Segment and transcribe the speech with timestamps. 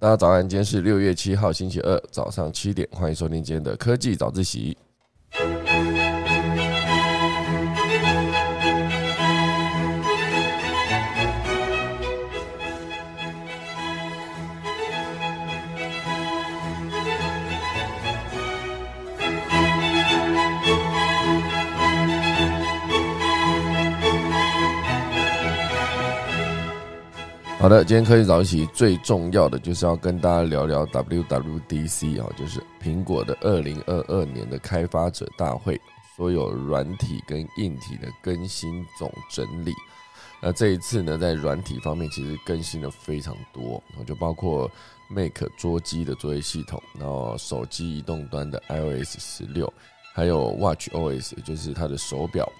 [0.00, 4.74] 大家早安，今天是六月七号星期二早上七点，欢迎收听今天的科技早自习。
[27.60, 35.78] 好的，今天科技早起最重要的就是要跟大家聊聊 WWDC 啊，就是苹果的二零二二年的开发者大会，
[36.16, 39.74] 所有软体跟硬体的更新总整理。
[40.40, 44.66] 那这一次呢，在软体方面其实更新了非常多，就包括
[45.10, 49.70] Mac 桌机的作业系统，然后手机移动端的 iOS 十六，
[50.14, 52.50] 还有 Watch OS，就是它的手表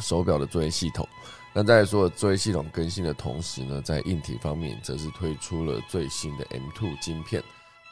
[0.00, 1.08] 手表的作业系统。
[1.54, 7.42] 那在说作业系统更新的同时呢，在硬体方面则是推出了最新的 M2 晶片，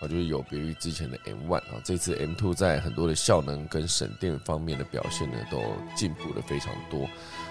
[0.00, 5.60] 啊，就是有别于之前的 M1 啊，这次 M2 在很多的效能跟省电方面的表现呢，都
[5.96, 7.08] 进步的非常多。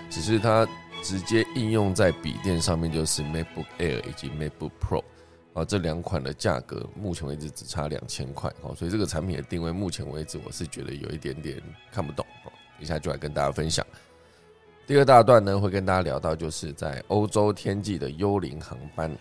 [0.10, 0.66] 只是它
[1.02, 5.04] 直接应用在笔电上面，就是 MacBook Air 以及 MacBook Pro
[5.54, 13.86] 啊，这两款的价格目前为止只差两千块，哦，所以这个产品的定位目前为止我是觉得有一点点看不懂，哦，一下就来跟大家分享。
[14.88, 19.12] 第二大段呢，会跟大家聊到，就是在欧洲天际的幽灵航班。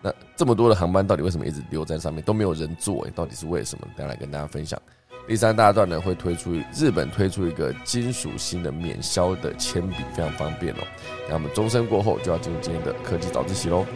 [0.00, 3.06] 那这么多的航班，到底为什么一直留在上面都没有人坐？
[3.14, 3.86] 到底是为什么？
[3.96, 4.80] 等下来跟大家分享。
[5.28, 10.78] 第三大段呢，会推出日本推出一个金属芯的免削的铅笔，非常方便哦。
[11.28, 13.86] 那我们钟声过后，就要进入今天的科技早自习喽。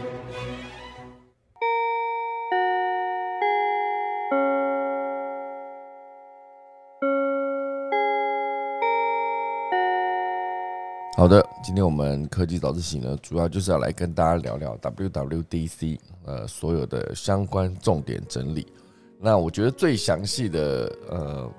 [11.17, 18.71] 好的，今天我们科技早自习呢，主要就是要来跟大家聊聊 WWDC，呃，所有的相关重点整理。
[19.19, 21.51] 那我觉得最详细的，呃，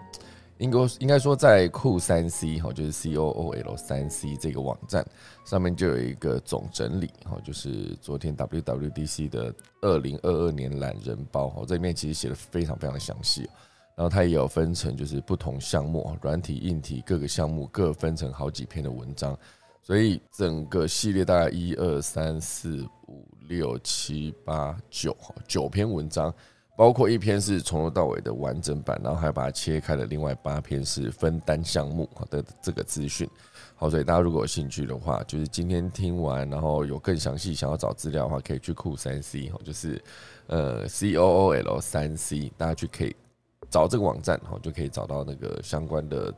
[0.59, 5.05] 应该应该说在酷三 C 哈，就是 C O O L 三 C 这个网站
[5.45, 13.51] 上面就有一个总整理哈，就是昨天 WWDC 的二零二二年懒人包哈，这里面其实写的非常非常的详细。
[13.99, 19.37] 然后它也有分成，就是不同项目，软体、硬体各个项目各分成好几篇的文章，
[19.83, 25.17] 所以整个系列大概一二三四五六七八九
[25.49, 26.33] 九篇文章，
[26.77, 33.29] 包括一篇是从头到尾的完整版，然后还把它切开了，另外八篇是分单项目的这个资讯。
[33.75, 40.01] 好，所以大家如果有兴趣的话，就是今天听完，然后有更详细想要找资料的话，可以去酷三 C，就是
[40.47, 43.17] 呃 C O O L 三 C，大家去可以。
[43.71, 46.33] 找这个网站哈，就可以找到那个相关的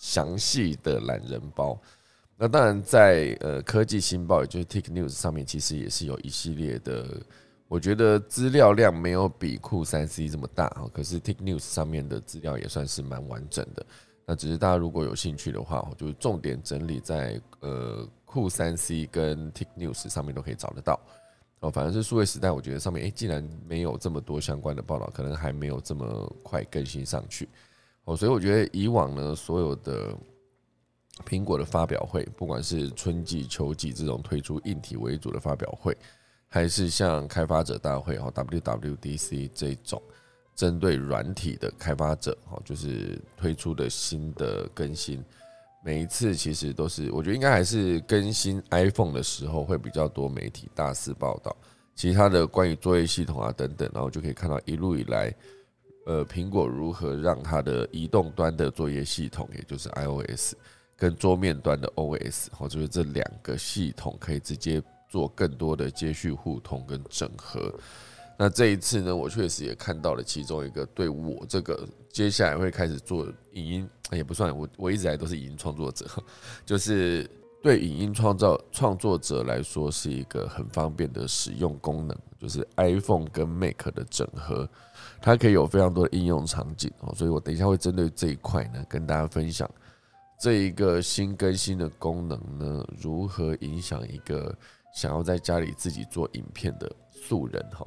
[0.00, 1.78] 详细的懒人包。
[2.36, 7.22] 那当然，在呃科技新报，也就是 Tik News 上面，其实也是有一系列的。
[7.66, 13.86] 我觉得资料量没有比酷三 C 这么大哈，可是 Tik News 上面的资料也算是蛮完整的。
[14.26, 21.00] 那只是大家如果有兴趣的话，我就重点整理在呃酷三 C 跟 Tik News 上面都可以找得到。
[21.64, 27.48] 哦，反正是数位时代，我觉得上面诶，既然没有这么多相关的报道，可能还没有这么快更新上去。
[28.04, 30.14] 哦，所以我觉得以往呢，所有的
[31.26, 35.96] 苹果的发表会，不管是春季、秋季这种推出硬体为主的发表会，
[36.48, 40.02] 还是像开发者大会哦 （WWDC） 这种
[40.54, 45.24] 针对软体的开发者，哦，就是推出的新的更新。
[45.84, 51.54] 每一次其实都是，我觉得应该还是更新 iPhone 的时候会比较多媒体大肆报道，
[51.94, 55.30] 其他的关于作业系统啊等等，然后就可以看到一路以来，
[56.06, 60.54] 呃，苹果如何让它的移动端的作业系统，也就是 iOS，
[60.96, 67.72] 跟桌面端的 OS，或者是这两个系统可以直接做更多的接续互通跟整合。
[68.36, 76.04] 那这一次呢，我确实也看到了其中一个对我这个接下来会开始做影音，也不算我我一直来都是影音创作者，
[76.66, 77.30] 就是
[77.62, 84.68] 对影音创造创作者来说是一个很方便的使用功能，就是 iPhone 跟 Mac 的整合，
[85.22, 89.70] 它可以有非常多的应用场景哦，所以我等一下会针对这一块呢跟大家分享
[90.40, 94.52] 这一个新更新的功能呢如何影响一个
[94.92, 97.86] 想要在家里自己做影片的素人哈。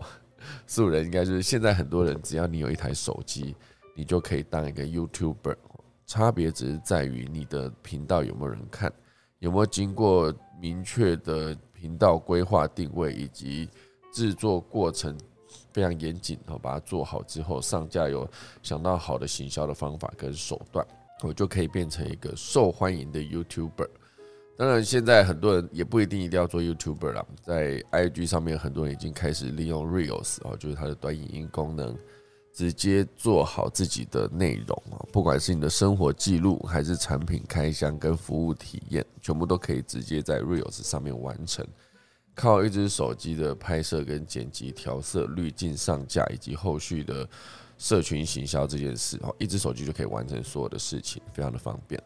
[0.65, 3.55] 素人应该就是现在很多人，只要你有一台手机，
[3.95, 5.55] 你就可以当一个 YouTuber。
[6.05, 8.91] 差别只是在于你的频道有没有人看，
[9.39, 13.69] 有没有经过明确的频道规划定位以及
[14.13, 15.17] 制作过程
[15.73, 18.25] 非常严谨，然后把它做好之后上架，有
[18.63, 20.87] 想到好的行销的方法跟手段，
[21.23, 23.89] 我就可以变成一个受欢迎的 YouTuber。
[24.57, 31.95] 当然，现在很多人也不一定一定要做 YouTuber 啦，在 IG 上面，很多人已经开始利用 Reels 哦，就是它的短影音功能，
[32.51, 41.63] 直接做好自己的内容啊，不管是你的生活记录，还是产品开箱跟服务体验，全部都可以直接在 Reels 上面完成。
[42.33, 47.29] 靠一只手机的拍摄跟剪辑、调色、滤镜、上架以及后续的
[47.77, 52.01] 社群行销这件事，哦，一只手机就可以完成所有的事情，非常的方便。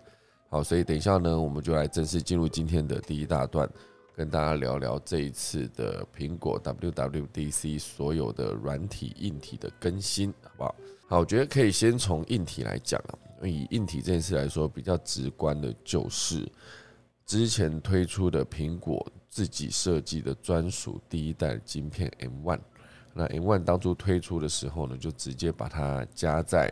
[0.51, 3.69] 好，所以等一下呢，我们就来正式进入今天的第一大段，
[4.13, 10.75] 跟大家聊聊这一次的苹果 WWDC 所有的软体、硬体的更新，好不好？
[11.07, 13.15] 好，我觉得可以先从硬体来讲啊，
[13.47, 16.45] 以硬体这件事来说，比较直观的就是
[17.25, 19.09] 之前推出的苹果。
[19.29, 22.59] 自己设计的专属第一代晶片 M1，
[23.13, 26.69] 那 M1 当初推出的时候呢，就直接把它加在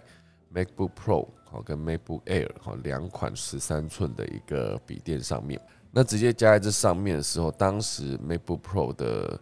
[0.53, 5.59] MacBook Pro 好跟 MacBook Air 好两款十三寸的一个笔电上面。
[5.91, 9.39] 那直接加在这上面的时候，当时 MacBook Pro 的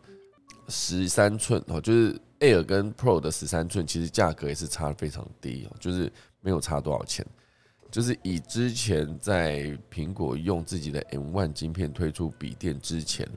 [0.70, 7.26] 十三寸哦，就是 Air 跟 Pro 的十三寸，其实价格也是差的非常低哦，就是没有差多少钱。
[7.90, 13.28] 就是以之前在苹果用自己的 M1 晶片推出笔电之前，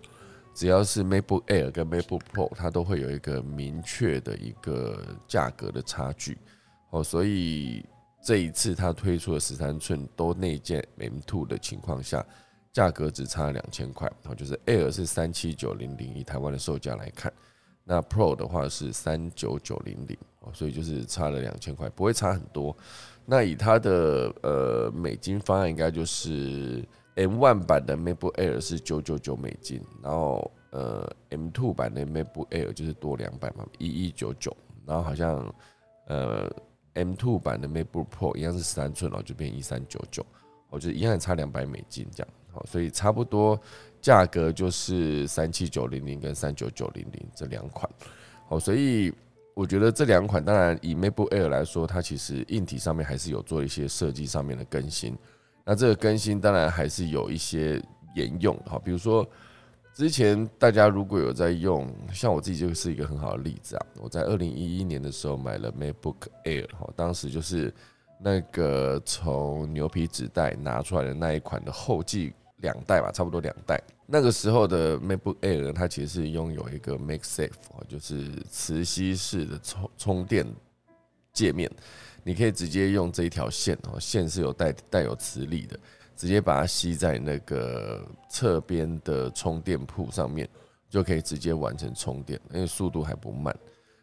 [0.54, 6.36] 只要是 MacBook Air 跟 MacBook Pro，它都会有一个明确的一个价格的差距
[6.90, 7.02] 哦。
[7.02, 7.84] 所以
[8.22, 12.24] 这一次它推出的十三寸都内建 M2 的情况下，
[12.72, 14.06] 价格只差两千块。
[14.22, 17.32] 然后就是 Air 是三七九零零，以台湾的售价来看，
[17.84, 22.76] 那 Pro 的话是三九九零零哦，所以就是差了两千块，不会差很多。
[23.24, 26.84] 那以它的呃美金方案，应该就是
[27.16, 35.54] M1 版的 MacBook Air 是九九九美金，然后呃 M2 版的 MacBook Air 就是多两百嘛，一一九九，然后好像
[36.06, 36.50] 呃
[36.94, 40.24] M2 版的 MacBook Pro 一样是十三寸哦，就变一三九九，
[40.68, 43.60] 我觉得一样差两百美金这样，好，所以差不多
[44.00, 47.90] 价格就是三七九零零跟三九九零零这两款，
[48.48, 49.12] 好，所以。
[49.52, 55.14] 我觉得这两款，当然以 MacBook Air 来说，它其实硬体上面还是有做一些设计上面的更新。
[55.64, 57.82] 那这个更新当然还是有一些
[58.14, 59.28] 沿用，哈，比如说
[59.94, 63.86] 之前大家如果有在用，像我自己就是一个很好的例子啊。
[64.00, 67.72] 我在二零一一年的时候买了 MacBook Air，哈，当时就是
[68.18, 73.78] 那个从牛皮纸袋拿出来的那一款的后继两代吧，差不多两代。
[74.06, 77.50] 那个时候的 MacBook Air 它其实是拥有一个 MagSafe
[77.86, 80.46] 就是磁吸式的充充电
[81.32, 81.70] 界面，
[82.24, 85.78] 你可以直接用这一条线哦，线是有带带有磁力的，
[86.20, 90.46] 直接把它吸在那个侧边的充电铺上面，
[90.90, 93.56] 就可以直接完成充电，因为速度还不慢。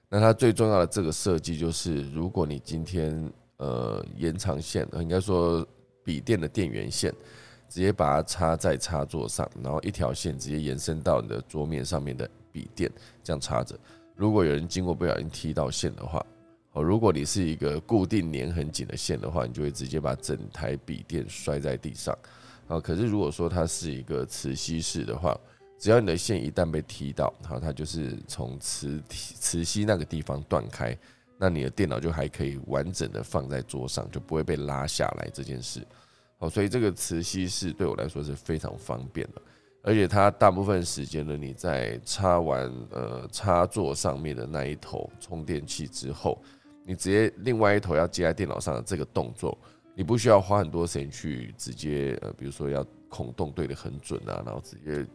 [0.10, 5.64] 那它最重要的这个设计就是，如果你今天呃延长线，应该说
[6.04, 7.14] 笔电的电源线。
[7.69, 12.90] 直接把它插在插座上，然后一条线直接延伸到你的桌面上面的笔电，
[13.22, 13.78] 这样插着。
[14.16, 16.25] 如果有人经过不小心踢到线的话，
[16.77, 22.15] 哦，如果你是一个固定粘很紧的线的话，你就会直接把整台笔电摔在地上。
[22.68, 25.35] 啊，可是如果说它是一个磁吸式的话，
[25.79, 30.95] 只要你的线一旦被踢到，好，它就是从磁磁吸那个地方断开，
[31.39, 35.83] 那你的电脑就还可以完整的放在桌上，就不会被拉下来这件事。
[36.38, 39.41] 好，所以这个磁吸式对我来说是非常方便的，
[39.81, 46.39] 而且它大部分时间呢，你在插完呃插座上面的那一头充电器之后，
[46.88, 49.58] 你直接另外一头要接在电脑上的这个动作，
[49.94, 55.06] 你不需要花很多时间去直接呃，比如说要孔洞对的很准啊，然后直接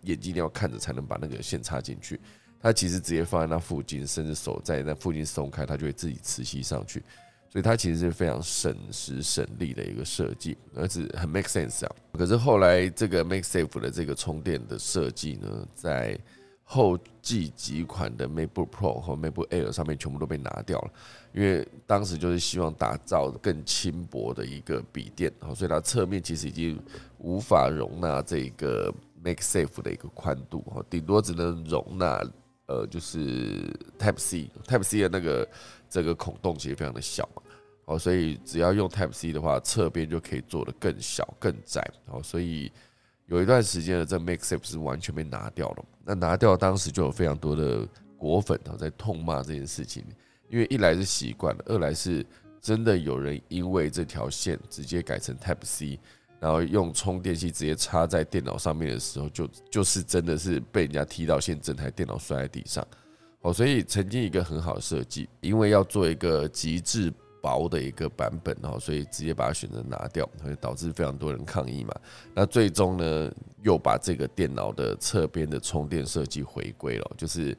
[0.00, 2.18] 眼睛一定要看着才能把那个线插进去，
[2.58, 7.02] 它其实直接放在那附近，甚至手在那附近松开，它就会自己磁吸上去。
[7.50, 11.94] 所以它其实是非常省时省力的一个设计，而且很 make sense 啊。
[12.14, 16.18] 可是后来这个 make safe 的这个充电的设计呢，在
[16.64, 20.90] 后继几款的 MacBook Pro 和 MacBook Air 上面全部都被拿掉了，
[21.32, 26.80] 因为当时就是希望打造更轻薄的一个笔电，所以它侧面其实已经
[27.18, 28.92] 无法容纳这个
[29.22, 32.20] make safe 的一个宽度，顶多只能容纳
[32.66, 35.48] 呃就是 Type C Type C 的那个
[35.88, 37.42] 这个孔洞其实非常的小嘛。
[37.84, 41.86] 哦，所以只要用 Type C 的话，侧边就可以做的更小、更窄。
[42.06, 42.72] 哦，所以
[43.26, 45.84] 有一段时间的这 MakeSafe 是完全被拿掉了。
[46.04, 50.04] 那拿掉当时就有非常多的果粉哦在痛骂这件事情，
[50.50, 52.24] 因为一来是习惯了，二来是
[52.60, 55.98] 真的有人因为这条线直接改成 Type C，
[56.38, 62.86] 然后用充电器直接插在电脑上面的时候，就就是真的是被人家踢到线，整台电脑摔在地上。
[63.40, 67.12] 哦，所以曾经一个很好的设计，因为要做一个极致。
[67.44, 71.94] 薄的一个版本哦，所以直接把它选择拿掉，会导致非常多人抗议嘛。
[72.34, 73.30] 那最终呢，
[73.62, 77.54] 又把这个电脑的侧边的充电设计回归了，就是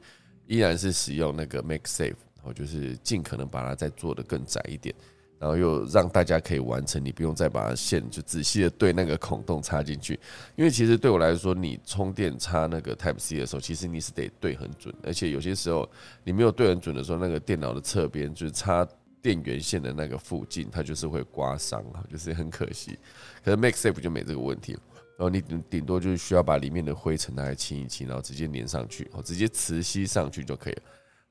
[0.48, 4.92] 依然是使用那个 Make Safe，然后就是尽可能把它再做的更窄一点。
[5.38, 10.18] 然后又让大家可以完成，你不用再把它线就仔细的对那个孔洞插进去，
[10.56, 15.86] 因为其实对我来说，你充电插那个 Type C 的时候，其实你是得对很准，而且有些时候
[16.24, 18.88] 你没有对很准的时候，那个电脑的侧边就是插
[19.26, 22.96] 电源线的那个附近，它就是会刮伤啊，就是很可惜。
[23.42, 24.74] 可是 Make Safe 就没这个问题，
[25.18, 30.82] 然后你顶顶多就是需要把里面的灰尘拿来清一清，然后直接粘上去，哦，直接磁吸上去就可以了。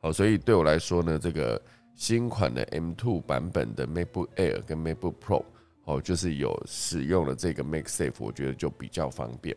[0.01, 1.61] 好，所以对我来说呢，这个。
[1.97, 5.45] 新款的 M2 版本的 MacBook Air 跟 MacBook Pro
[5.85, 9.55] 哦，就是有使用了这个 Make Safe，我觉得就比较方便。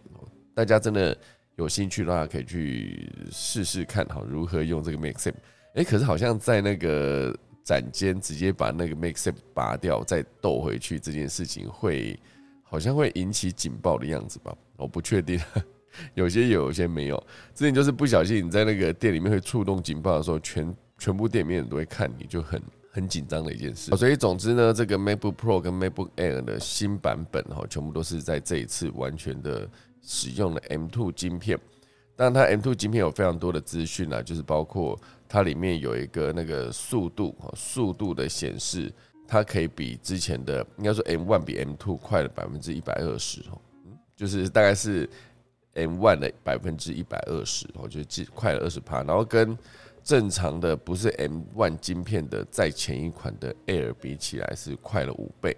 [0.54, 1.18] 大家真的
[1.56, 5.34] 有兴趣的话，可以去试试看哈，如何用这个 Make Safe。
[5.74, 7.36] 哎，可是好像在那个
[7.68, 12.18] 展间直接把那个 Make Safe 拔掉再斗回去这件事情，会
[12.62, 14.56] 好像会引起警报的样子吧？
[14.78, 15.38] 我不确定，
[16.14, 17.16] 有些有，有些没有。
[17.54, 20.74] 之前就是不小心你在那个店里面会触动警报的时候，全。
[21.00, 22.60] 全部店里面人都会看你，就很
[22.90, 23.96] 很紧张的一件事。
[23.96, 29.70] 所以总之呢，这个 MacBook Pro 跟 MacBook Air 的新版本哈，全部都是在这一次完全的
[30.02, 31.56] 使用了 M2 晶片。
[32.16, 38.90] 当然，它 M2 晶片有非常多的资讯啊，就是包括它里面有一个那个速度哈，速度的显示，
[39.26, 43.60] 它可以比之前的应该说 M One 比 M Two 快了百分之一百二十哦，
[44.16, 45.08] 就是大概是
[45.74, 48.00] M One 的百分之一百二十哦，就
[48.34, 49.56] 快了二十帕，然后跟
[50.02, 55.54] 正常的不是 M One 晶片的，在前一款的 Air 比起来是快了五倍，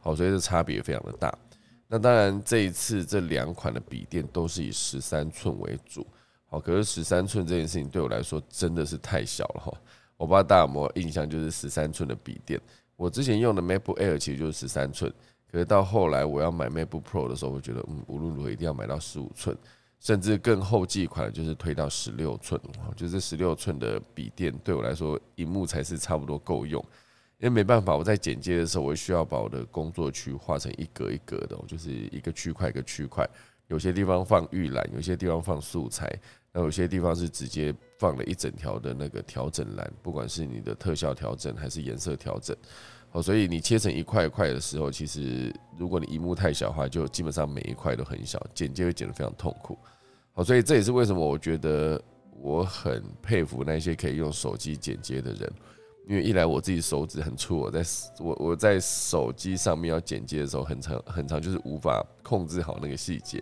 [0.00, 1.32] 好，所以这差别非常的大。
[1.88, 6.06] 那当然，这一次这两款的笔电都是以十三寸为主，
[6.54, 9.72] 哦，可是十三寸这件事情对我来说真的是太小了哈。
[10.16, 12.60] 我不知道大家有没有印象，就是十三寸的笔电，
[12.96, 15.12] 我之前用的 MacBook Air 其实就是十三寸，
[15.50, 19.56] 可是到后来我要买 MacBook Pro 的时候，我觉得嗯，无论如何一定要买到十五寸。
[20.00, 22.60] 甚至更后继款就是推到十六寸，
[22.94, 26.78] 就是十六寸的笔电对我来说，荧幕才是差不多够用。
[27.38, 33.26] 因为没办法，我在剪接的时候，我需要把我的工作区画成一格一格的，就是一个区块一个区块。
[33.68, 36.06] 有些地方放预览，有些地方放素材，
[36.54, 42.56] 那有些地方是直接放了一整条的那个调整栏，不管是你的特效调整还是颜色调整。
[43.10, 49.76] 哦，所以你切成一块一块的时候，其实如果你荧幕太小的话，就基本上每一块都很小，剪接会剪得非常痛苦。
[50.32, 52.00] 好，所以这也是为什么我觉得
[52.40, 55.52] 我很佩服那些可以用手机剪接的人，
[56.08, 57.84] 因为一来我自己手指很粗，我在
[58.18, 63.40] 我我在手机上面要剪接的时候，很长很长就是无法控制好那个细节；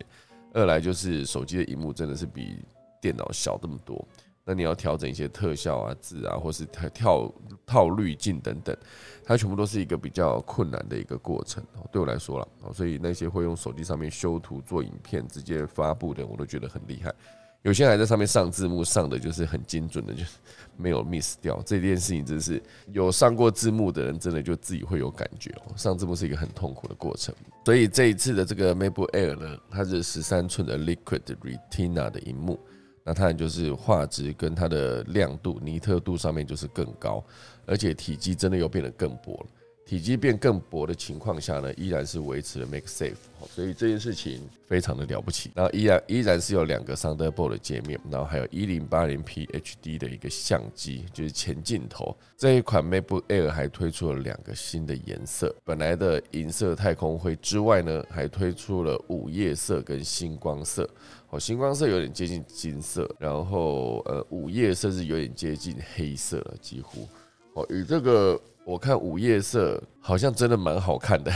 [0.53, 2.63] 二来就是手机的荧幕真的是比
[3.03, 4.03] 电脑小这么多。
[4.45, 8.77] 那你要调整一些特效啊、字啊，或是跳跳套滤镜等等，
[9.25, 11.63] 它全部都是一个比较困难的一个过程。
[11.93, 17.15] 对我来说了，所以那些会用手机上面修图做影片直接发布的，我都觉得很厉害。
[17.63, 20.25] 有些还在上面上字幕，上的就是很精准的，就
[20.77, 21.63] 没有 miss 掉。
[21.65, 25.73] 这件事情真是有上过字幕的人，真的就自己会有感觉哦。
[25.77, 27.33] 上字幕是一个很痛苦的过程。
[27.65, 32.59] 所以这一次的这个 MacBook Air 呢，它是十三寸的 Liquid Retina 的荧幕。
[33.05, 37.25] 那它就是画质跟它的亮度、尼特度上面就是更高，
[37.67, 39.47] 而且体积真的又变得更薄了。
[39.85, 43.17] 体积变更薄的情况下呢，依然是维持了 Make Safe，
[43.51, 45.51] 所以这件事情非常的了不起。
[45.55, 52.17] 然后依然依然是有两个 Thunderbolt 的界面，然后还有一零八零 P HD 的一个相机，就是前镜头。
[52.39, 60.89] 这一款 MacBook Air 还推出了两个新的颜色，本来的银色太空灰之外呢，还推出了午夜色跟星光色。
[61.33, 67.09] 哦，星光色有点接近金色，然后呃，午夜色是有点接近黑色了，几乎。
[67.55, 68.41] 哦，与这个。
[68.65, 71.33] 我看午夜色好像真的蛮好看的，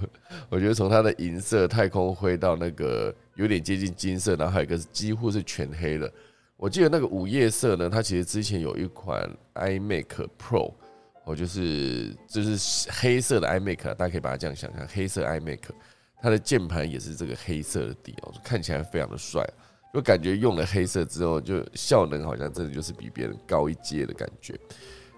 [0.48, 6.10] 我觉得从它的银色、太空灰到那个有点接近金色，然后还有一个几乎是全黑的。
[6.56, 10.06] 我记得那个午夜色呢，它其实之前有一款 iMac
[10.38, 10.72] Pro，
[11.26, 15.60] 哦，就是就是黑色的 iMac，大家可以把它这样想象，黑色 iMac，
[16.22, 19.42] 它的键盘也是这个黑色的底哦，看起来非常的帅，
[19.94, 24.58] 就感觉用了黑色之后，就效能好像真的就是比别人高一阶的感觉。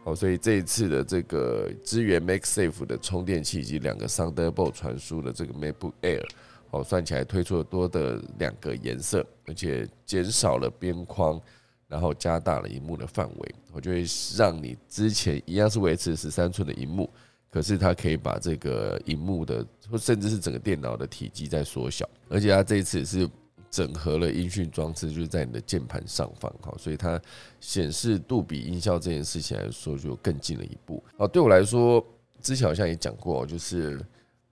[0.04, 6.26] 哦，所以这一次的这个支援 Make Safe 的充电器以及两个 Thunderbolt 传输的这个 MacBook Air，
[6.70, 11.40] 哦，算起来推出了多的两个颜色，而且减少了边框，
[11.86, 14.04] 然后加大了荧幕的范围，我就会
[14.36, 17.08] 让你之前一样是维持十三寸的荧幕，
[17.52, 23.30] 可是它可以把这个荧幕的或甚至是整个电脑的体积在缩小，而且它这一次是。
[23.70, 27.18] 整合了音讯装置，就是在你的键盘上方，哈，所以它
[27.58, 31.02] 显示度比音效这件事情来说就更近了一步。
[31.16, 32.06] 好，对我来说，
[32.42, 33.98] 之前好像也讲过，就是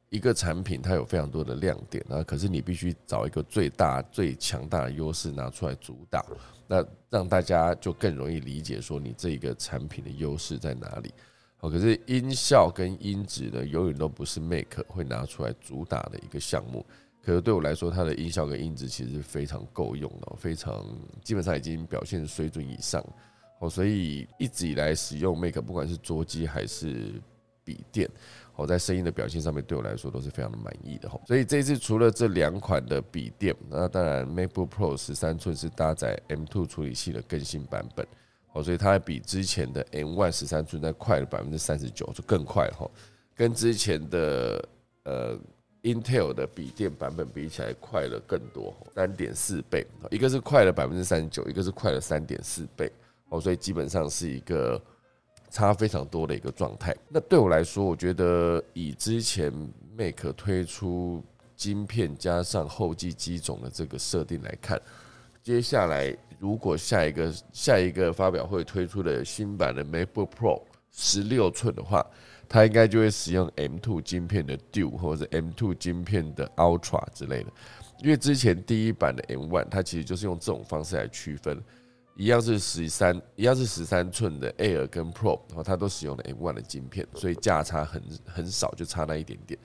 [0.08, 6.24] 一个产品它有非常多的亮点啊，可是你必须找一个最大、最强大的优势拿出来主打，
[6.66, 11.12] 那让大家就更容易理解说你这一个产品的优势在哪里。
[11.60, 16.84] 哦，可是音效跟音质呢，永远都不是 Make 会拿出来主打的一个项目。
[17.22, 20.84] 可是对我来说，它的音效跟音质其实非常够用的，非常
[21.22, 23.04] 基本上已经表现水准以上。
[23.58, 27.12] 哦，所以一直以来使用 Make，不管是桌机还是
[27.62, 28.08] 笔电，
[28.56, 31.10] 哦，在声音的表现上面对我来说都是非常的满意的。
[31.10, 38.06] 哈，所以这一次除了这两款的笔电，那当然 MacBook Pro 十三寸是搭载 M2 处理器的更新版本，
[38.52, 42.90] 哦，所以它比之前的 M One 十三寸再快了百分之三十九，就更快哈，
[43.34, 44.68] 跟之前的
[45.04, 45.38] 呃。
[45.82, 52.92] Intel 的笔电版本比起来快了更多，三点四倍，一个是快了百分之三十九，一个是快了三点四倍，
[53.30, 54.78] 哦，所以基本上是一个
[55.48, 56.94] 差非常多的一个状态。
[57.08, 59.50] 那对我来说，我觉得以之前
[59.96, 61.24] Make 推出
[61.56, 64.78] 晶片加上后继机种的这个设定来看，
[65.42, 72.04] 接下来如果下一个下一个发表会推出的新版的 MacBook Pro 十六寸的话，
[72.48, 77.52] 它应该就会使用 M2 晶片的 Duo 或者 M2 晶片的 Ultra 之类的，
[78.02, 81.62] 因为之前第一版的 M1 它其实就是用这种方式来区分，
[82.16, 89.60] 一样是十三，一样是十三寸的 Air 跟 Pro，然后它都使用了 M1 的晶片，所以价差很很少，就差那一点点。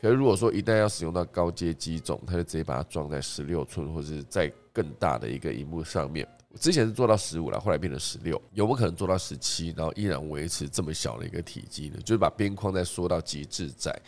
[0.00, 6.24] 可是如果说一旦要使用到高阶机种，它就直接把它装在十六寸或者是在更大的一个荧幕上面。
[6.60, 11.98] 之前是做到十五了，后来变成十六，有没有可能做到十七，然后依然维持这么小的一个体积呢？
[12.04, 14.00] 就是把边框再缩到极致窄，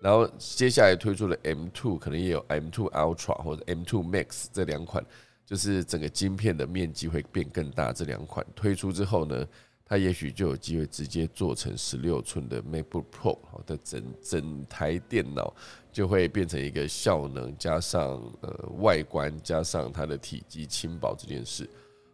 [0.00, 5.04] 然后接下来推出的 M2 可能也有 M2 Ultra 或者 M2 Max 这两款，
[5.44, 7.92] 就是整个晶片的面积会变更大。
[7.92, 9.46] 这两款推出之后呢，
[9.92, 15.54] 它也许就有机会直接做成十六寸的 MacBook Pro 好的整整台电脑
[15.92, 21.68] 就会变成一个效能加上呃外观加上它的体积轻薄这件事。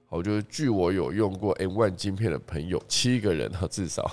[0.09, 4.11] 好，就是据我有用过 M1 晶片的朋友，七个人哈，至少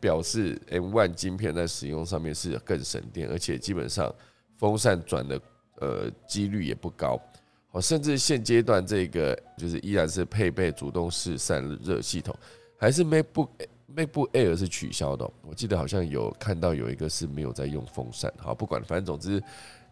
[0.00, 4.10] 表示 M1 晶片在使用上面是更省电，而且基本上
[4.56, 5.38] 风扇转的
[5.80, 7.20] 呃几率也不高。
[7.68, 12.34] 好，甚至现阶段这个就是依然是配备主动式散热系统，
[12.82, 13.48] 还是 MacBook
[13.94, 15.30] MacBook Air 是取消的。
[15.42, 18.32] 我记得好像有看到有一个是没有在用风扇。
[18.36, 19.40] 好，不管，反正总之。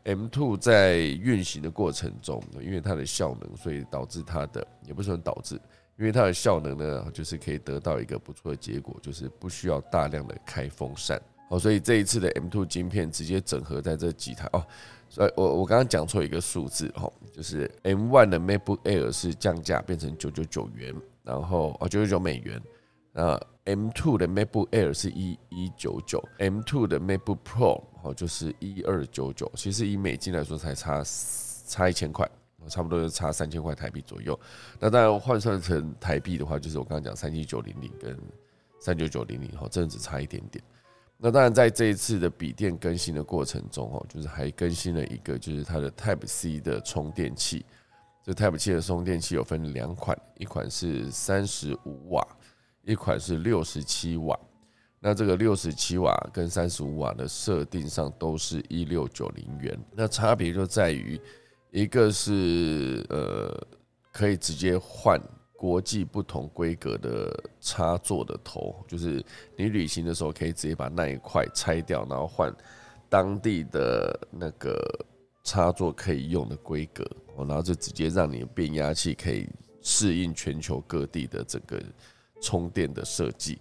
[0.02, 5.56] M2 在运行的过程中，因为它的效能，所以导致它的也不是很导致，
[5.98, 11.20] 因为它的效能呢，就是可以得到一个不错的结果，就是不需要大量的开风扇。
[11.50, 14.66] 好，所以这一次的 M2 晶片直接整合在这几台哦。
[15.10, 22.58] 所以我我刚刚讲错一个数字哈，就是 M1 的 MacBook Air 是降价变成九九九元，然后哦九九九美元，
[23.20, 27.84] 那 M2 的 MacBook Air 是一一九九，M2 的 MacBook Pro。
[28.02, 31.04] 哦，就是一二九九，其实以美金来说才差
[31.66, 32.26] 差一千块，
[32.66, 34.40] 差不多就差三千块台币左右。
[34.78, 38.18] 那当然换算成台币的话，就是我刚刚讲三七九零零跟
[38.80, 40.64] 三九九零零，哈，真的只差一点点。
[41.18, 47.66] 那当然在这一次的笔电更新的过程中，哦，就是还更新了一个，就是它的 Type C 的充电器。
[48.24, 52.26] 这 Type C 的充电器有分两款，一款是三十五瓦，
[52.90, 54.36] 一款是六十七瓦。
[54.98, 61.18] 那这个六十七瓦跟三十五瓦的设定上都是一六九零元，那差别就在于
[61.70, 63.66] 一个是呃
[64.12, 65.18] 可以直接换
[65.56, 69.24] 国际不同规格的插座的头，就是
[69.56, 72.54] 你旅行的时候可以直接把那一块拆掉，然后换
[73.08, 74.76] 当地的那个
[75.44, 79.48] 插座可以用的规格，然后就直接让你的变压器可以
[79.80, 81.82] 适应全球各地的整个
[82.40, 83.58] 充电的设计。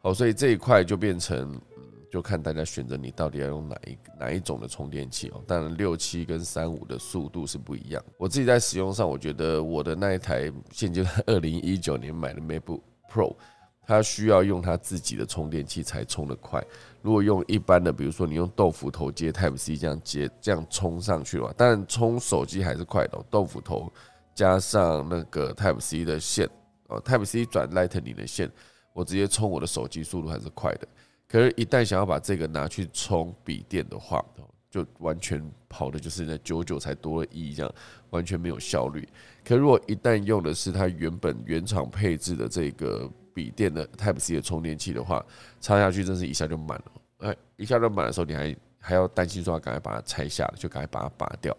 [0.00, 1.60] 好，所以这一块就变成，
[2.10, 5.42] 就看大家选择你到底要用哪一哪一种的充电器哦。
[5.46, 8.02] 当然，六七跟三五的速度是不一样。
[8.16, 13.34] 我自己在使用上，我觉得我的那一台现阶段 二零一九年买的 MacBook Pro，
[13.84, 16.64] 它需要用它自己的充电器才充得快。
[17.02, 23.24] 如果用一般的，比如说你用豆腐头接 Type C 这样接这样充上去的话，但充手机还是快的。
[23.28, 23.92] 豆腐头
[24.34, 26.48] 加上那个 Type C 的线
[26.88, 28.50] 哦，Type C 转 Lightning 的线。
[28.92, 30.88] 我直接充我的手机速度还是快的，
[31.28, 34.24] 可是，一旦想要把这个拿去充笔电的话，
[34.70, 37.74] 就完全跑的就是那九九才多了一这样，
[38.08, 39.06] 完全没有效率。
[39.44, 45.22] 可如果一旦用的是它原本原厂配置的这个笔电的 Type C 的充电器的话，
[45.60, 46.92] 插下去真是一下就满了。
[47.18, 51.54] 哎，一下就满的时候，你还还要担心说赶快把它拆下来，就赶快把它拔掉。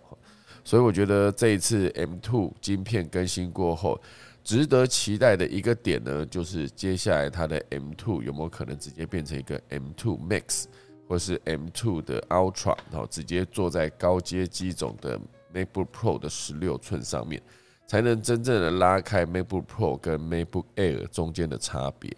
[0.64, 4.02] 所以我觉得这一次 M2 晶片更新过后。
[4.48, 10.64] 值得期待的一个点呢，就是接下来它的 M2 有没有可能直接变成一个 M2 Max，
[11.06, 15.20] 或是 M2 的 Ultra，然后直接坐在高阶机种的
[15.54, 17.42] MacBook Pro 的十六寸上面，
[17.88, 22.10] 才能真正的拉开 MacBook Pro 跟 MacBook Air 中间的差别。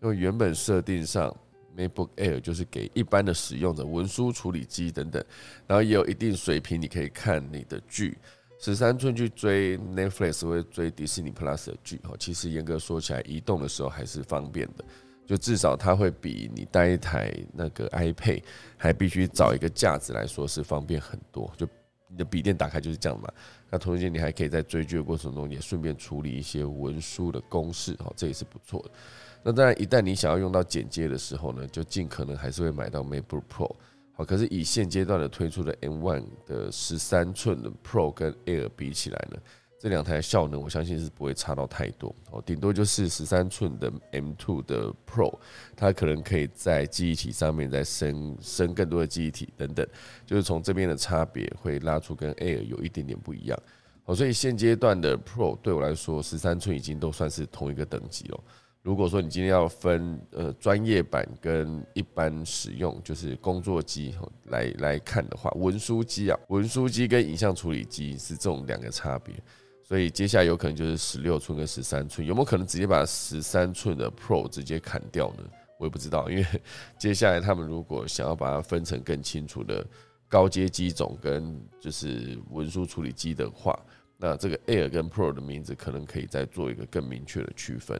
[0.00, 1.36] 因为原本设定上
[1.76, 5.20] MacBook Air 就是给一般的使用者，文书处理机等等，
[5.66, 8.16] 然后也有一定水平，你可以看你的剧。
[8.64, 14.82] 十三寸去追 Netflix 或者追迪士尼 Plus 的剧，哈，其实严格说起来，移动的时候还是方便的。
[15.26, 18.42] 就至少它会比你带一台那个 iPad
[18.78, 21.52] 还必须找一个架子来说是方便很多。
[21.58, 21.68] 就
[22.08, 23.30] 你的笔电打开就是这样嘛。
[23.70, 28.90] 那同时间你还可以在追剧的过程中也顺便处理一些文书的公式，哈，这也是不错的。
[29.42, 33.76] 那当然，一旦你想要用到剪接的时候呢，就尽可能还是会买到 MacBook Pro。
[34.16, 39.36] 好，可是以现阶段的推出的 M1 的十三寸的 Pro 跟 Air 比起来呢，
[39.76, 42.14] 这两台效能我相信是不会差到太多。
[42.30, 45.36] 哦，顶多就是十三寸的 M2 的 Pro，
[45.74, 49.84] 它可能可以在记忆体上面再升升更多的记忆体等等，
[50.24, 53.58] 就是从这边的差别会拉出跟 Air 有一点点不一样。
[54.04, 58.40] 好，所以现阶段的 Pro 对我来说，十三寸已经都算是同一个等级了。
[58.84, 64.14] 如果说你今天要分呃专业版跟一般使用，就是工作机
[64.48, 69.34] 来来看的话，文书机啊，文书机跟影像处理机是这种两个差别，
[69.82, 75.44] 所以接下来有可能就是十六寸跟十三寸，有没有可能直接把十三寸的 Pro 直接砍掉呢？
[75.78, 76.46] 我也不知道，因为
[76.98, 79.82] 接下来他们如果想要把它分成更清楚的
[80.28, 83.74] 高阶机种跟就是文书处理机的话，
[84.18, 87.98] 那这个 Air 跟 Pro 的名字可能可以再做一个更明确的区分。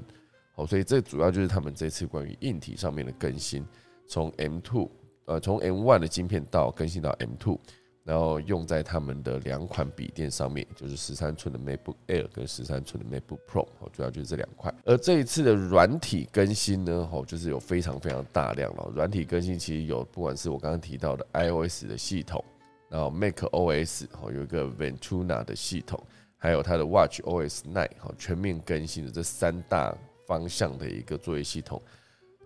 [0.57, 3.67] 好，所以这主要就是他们这次关于硬体上面的更新，
[4.07, 4.89] 从 M two
[5.25, 7.59] 呃从 M one 的晶片到更新到 M two，
[8.05, 14.73] 然后用在他们的两款笔电上面，就是十三寸的 MacBook Air 跟十三寸的 MacBook Pro，好，主要就是这两块。
[14.85, 18.93] 而这一次的软体更新呢，好，就是有非常非常大量了。
[18.95, 22.45] 软体更新其实有不管是我刚刚提到的 iOS 的系统，
[22.89, 26.01] 然后 macOS 好有一个 Ventura 的系统，
[26.37, 29.93] 还有它的 WatchOS 9好全面更新的这三大。
[30.27, 31.81] 方向的一个作业系统，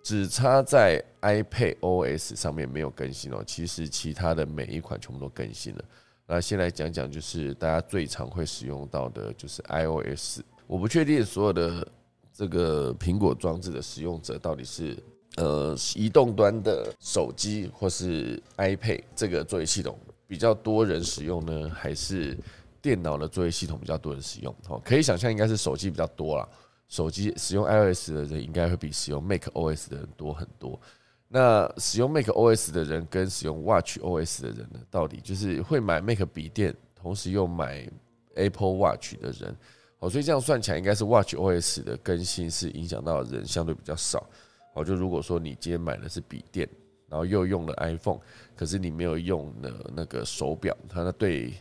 [0.02, 3.42] 只差在 iPad OS 上面没有更新哦。
[3.46, 5.84] 其实其他的每一款全部都更新了。
[6.26, 10.40] 那先来讲讲，就是大家最常会使用到的，就是 iOS。
[10.66, 11.86] 我不确定所有的
[12.34, 14.96] 这个苹果装置的使用者到底是
[15.36, 22.36] 呃移动端的手机或是 iPad 这个作业系统比较多人使用呢，还是
[22.82, 24.54] 电脑的作业系统比较多人使用？
[24.68, 26.48] 哦，可以想象应该是手机比较多了。
[26.88, 30.80] 手机使用 iOS 的人应该会比使用 macOS 的人多很多。
[31.28, 37.86] 那使用 macOS 的人跟使用 watchOS 的人呢，到底就是会买 Mac 笔电，同时又买
[38.34, 39.54] Apple Watch 的人，
[39.98, 44.26] 好，所以这样算起来，应该是 watchOS 的更新是影响到的人相对比较少。
[44.74, 46.66] 好，就如果说你今天买的是笔电，
[47.08, 48.20] 然后又用了 iPhone，
[48.56, 51.52] 可是你没有用的那个手表，它那对。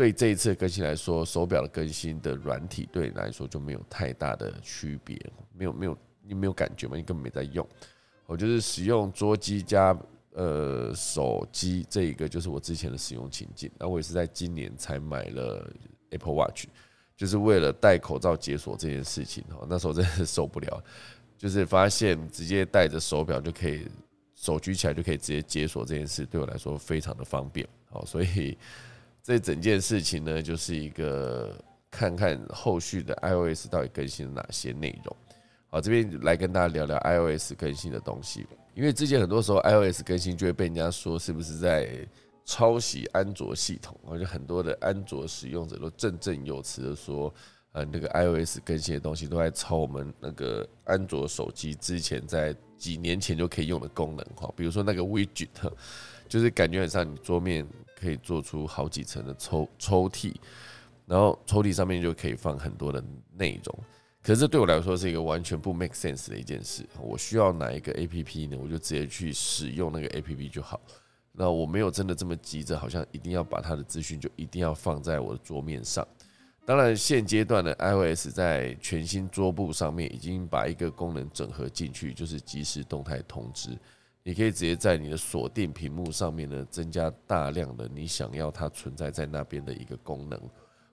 [0.00, 5.14] 对这一次更新来说，手表的更新的软体对你来说就没有太大的区别，
[5.52, 6.96] 没有没有你没有感觉吗？
[6.96, 7.68] 你根本没在用。
[8.24, 9.94] 我就是使用桌机加
[10.32, 13.70] 呃手机这一个，就是我之前的使用情境。
[13.78, 15.70] 那我也是在今年才买了
[16.08, 16.64] Apple Watch，
[17.14, 19.44] 就是为了戴口罩解锁这件事情。
[19.50, 20.82] 哈，那时候真的受不了，
[21.36, 23.86] 就是发现直接带着手表就可以
[24.34, 27.68] 手举起来就可以直接解锁这件事，对我来说非常的方便。
[27.90, 28.56] 好，所以。
[29.30, 31.56] 这整件事情呢，就是一个
[31.88, 35.16] 看看后续的 iOS 到底更新了哪些内容。
[35.68, 38.44] 好，这边来跟大家聊聊 iOS 更新的东西。
[38.74, 41.88] 因为之前很多时候 iOS 更新就会被人家说是不是在
[42.44, 47.32] 抄袭安卓系统，而且很多的安卓使用者都振振有词的说，
[47.70, 54.26] 呃，那个 iOS 更新的东西都在抄我们那个安卓手机之前在几年前就可以用的功能。
[54.34, 55.48] 哈，比如说那个 Widget，
[56.30, 57.66] 就是感觉很像你桌面。
[58.00, 60.34] 可以做出好几层的抽抽屉，
[61.04, 63.04] 然后抽屉上面就可以放很多的
[63.36, 63.78] 内容。
[64.22, 66.82] 可是这对我来说是一个完全不 make sense 的一件事。
[66.98, 68.56] 我需要哪一个 A P P 呢？
[68.58, 70.80] 我就直接去使用那个 A P P 就好。
[71.30, 76.08] 那我没有真的这么急着，好像一定要把它的资讯就一定要放在我的桌面上。
[76.64, 83.78] 当然，现阶段的 iOS 在全新桌布上面已经把一个功能整合进去，就是即时动态通知。
[84.22, 90.38] 你可以直接在你的锁定屏幕上面呢，增加大量的你想要它存在在那边的一个功能。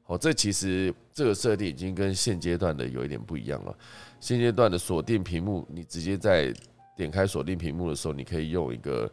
[0.04, 3.78] 好，这其实这个设定已经跟现阶段的有一点不一样了。
[4.22, 6.54] 现阶段的锁定屏幕，你直接在
[6.96, 9.12] 点开锁定屏幕的时候，你可以用一个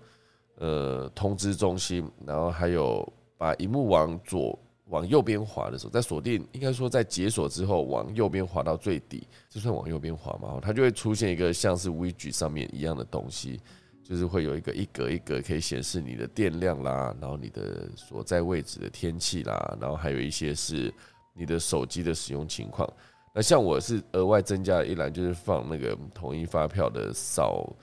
[0.58, 13.60] 呃通知中心，然后还有把荧幕往左往右边滑的时候，在锁定应该说在解锁之后往右边滑到最底，就算往右边滑嘛，它就会出现一个像是 w i g 上面一样的东西，
[14.04, 20.92] 就是会有一个一格一格可以显示你的电量啦，然后你的所在位置的天气啦，然后还有一些是
[21.32, 22.88] 你的手机的使用情况。
[23.34, 27.74] 那像我是额外增加了一栏，就是放那个统一发票的扫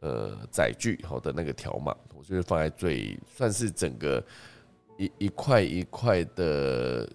[0.00, 4.22] 呃载具好的那个条码，我就是放在最算是整个。
[5.00, 7.08] 一一块一块的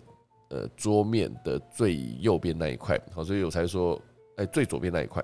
[0.52, 4.02] 呃桌面的最右边那一块，好，所以我才说，
[4.38, 5.22] 哎，最左边那一块，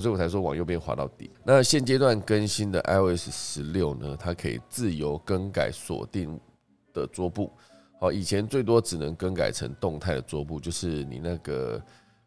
[0.00, 1.30] 所以我才说往右边滑到底。
[1.44, 6.38] 那现阶段更新的 iOS 十六呢，它可以自由更改锁定
[6.92, 7.50] 的桌布，
[8.00, 11.82] 好，以前最多只能更改成动态的桌布，就是你那个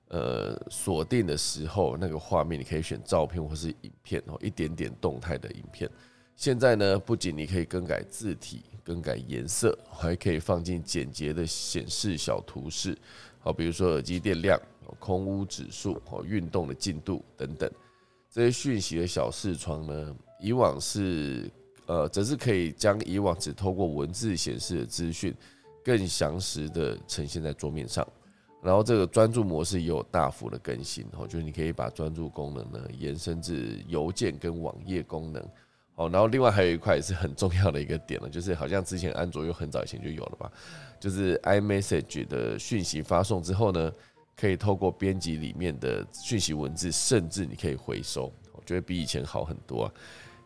[0.10, 5.90] 呃锁定的时候，那个画面你可以选照片或是影片哦，一点点动态的影片。
[6.36, 12.98] 现在呢，不仅你可以更改字体、更改颜色，还可以放进简洁的显示小图示，
[13.40, 14.58] 好，比如说耳机电量、
[14.98, 17.70] 空屋指数、哦运动的进度等等
[18.32, 21.52] 这些讯息的小视窗呢，以往是
[21.86, 25.34] 呃，则是可以将以往只透过文字显示的资讯，
[25.84, 28.08] 更详实的呈现在桌面上。
[28.62, 35.42] 然后这个专注模式也有大幅的更新，哦，就是你可以把专注功能呢延伸至邮件跟网页功能。
[35.96, 40.52] 哦，然后另外还有一块也是很重要的一个点了，就是好像之前安卓又很早以前就有了吧，
[41.00, 43.92] 就是 iMessage 的讯息发送之后呢，
[44.40, 49.94] 可以透过编辑里面的讯息文字，甚至你可以回收，我觉得比以前好很多啊。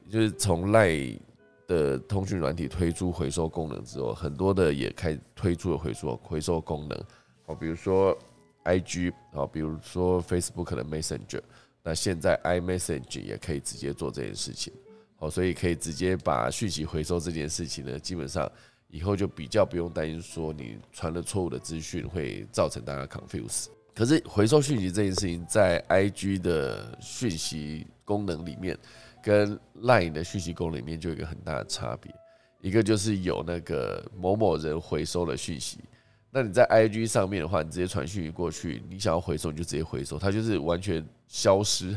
[0.09, 1.19] 就是从 Line
[1.67, 7.05] 的通讯软体推出回收功能之后，很多的也开推出了回收回收功能。
[7.45, 8.17] 哦，比如说
[8.63, 11.41] IG 啊，比如说 Facebook 的 Messenger，
[11.83, 14.73] 那现在 iMessage 也可以直接做这件事情。
[15.19, 18.51] 哦，所以可以直接把讯息回收这件事情呢，基本上
[18.89, 23.67] 以后就比较不用担心说你传了错误的资讯会造成大家 confuse。
[23.95, 28.77] 可是回收讯息这件事情，在 IG 的讯息功能里面，
[29.21, 32.13] 跟 Line 的讯息功能里面就有一个很大的差别。
[32.61, 35.79] 一个就是有那个某某人回收了讯息，
[36.31, 41.95] 那你在 IG 上面的话，你直接传讯息过去，你想要回收你就直接回收，它就是完全消失。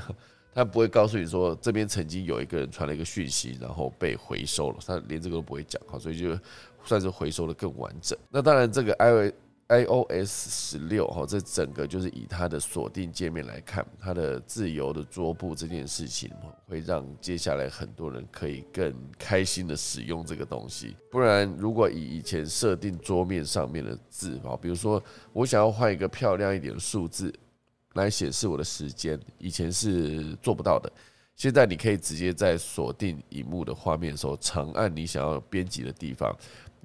[0.53, 6.37] 它不会告诉你说这边曾经有一个人传了一个讯息，然后被回收了，它连这个都不会讲，哈，所以就
[6.85, 8.19] 算是回收的更完整。
[8.31, 9.33] 那当然，这个 i
[9.69, 16.31] iOS 十六哈，这整个就是以它的锁定界面来看，它的自由的桌布这件事情，
[16.69, 20.97] 会让接下来很多人可以更开心的使用这个东西。
[21.11, 25.03] 不然，如果以以前设定桌面上面的字哈，比如说
[25.33, 27.33] 我想要换一个漂亮一点的数字。
[27.95, 30.93] 来显示我的时间，以前是做不到的。
[31.35, 36.31] 现在你可以直接在锁定荧幕的画面的时候，长按你想要编辑的地方，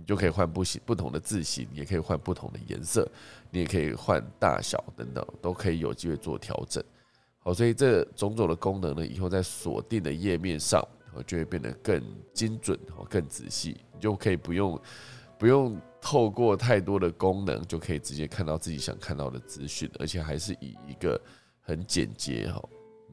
[0.02, 3.08] 你就可以换不形不同的字形，也可以换不同的颜色，
[3.52, 6.84] 你也可以换大小等等，都可以有机会做调整。
[7.40, 10.84] 好，所以这种种的功能呢，以后在锁定的页面上，
[11.28, 14.82] 就会变得更精准和更仔细，你就可以不用
[15.38, 15.80] 不用。
[16.04, 21.22] 透过太多的功能，就可以直接看到自己想看到的资讯，而且还是以一个
[21.62, 22.60] 很简洁、哈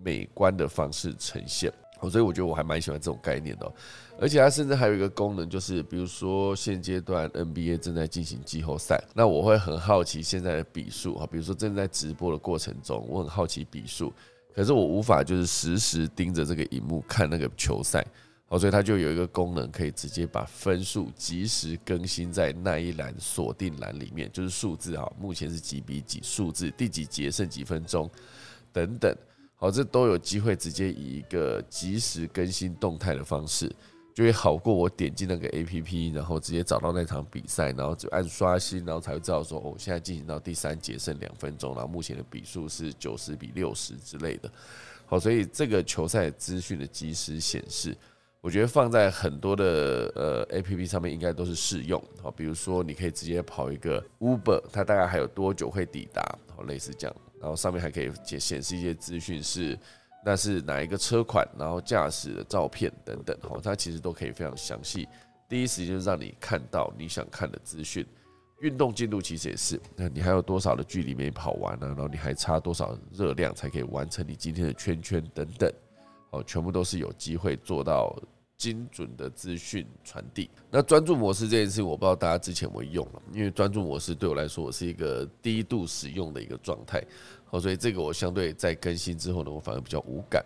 [0.03, 1.71] 美观的方式呈现。
[2.01, 3.73] 哦所以我觉得我还蛮喜欢这种概念的。
[4.21, 14.13] 而且它甚至还有一个功能，就是比如说现阶段 NBA 正在进行季后赛，那我会很好奇现在的比数哈，比如说正在直播的过程中，我很好奇比数，
[14.55, 18.05] 可是我无法就是实时盯着这个荧幕看那个球赛。
[18.51, 28.11] 哦，所以它就有一个功能，可以直接把分数及时更新在那一栏锁定栏里面，就是数字哈，目前是几比几，数字第几节剩几分钟
[28.73, 29.15] 等等，
[29.61, 33.69] 好，这都有机会直接以一个及时更新动态的方式，
[34.15, 44.49] 就会好过我点进那个 A P P，然后直接找到那场比赛，然后就按刷新，然后才会知道说，哦，现在进行到第三节剩两分钟，然后目前的比数是九十比六十之类的，
[45.07, 47.97] 好，所以这个球赛资讯的及时显示。
[48.41, 56.23] 我觉得放在很多的呃 A P P 上面应该都是适用，好，比如说你可以直接跑一个 Uber，它大概还有多久会抵达，
[56.55, 59.79] 好，类似这样，然后上面还可以显显示一些资讯，是
[60.25, 65.09] 那是哪一个车款，然后驾驶的照片等等，好，它其实都可以非常详细，
[65.49, 68.07] 第一时间让你看到你想看的资讯。
[68.61, 71.87] 运动进度其实也是，那你还有多少的距离没跑完呢？
[71.87, 75.73] 然后你还差多少热量才可以完成你今天的圈圈等等。
[76.31, 78.13] 哦，全部都是有机会做到
[78.59, 80.51] 精准的资讯传递。
[80.71, 87.03] 那专注模式这件事，我不知道大家之前有没有用了，因为专注模式对我来说，我是一个低度使用的一个状态。
[87.47, 90.45] 好，所以这个我相对在更新之后呢，我反而比较无感。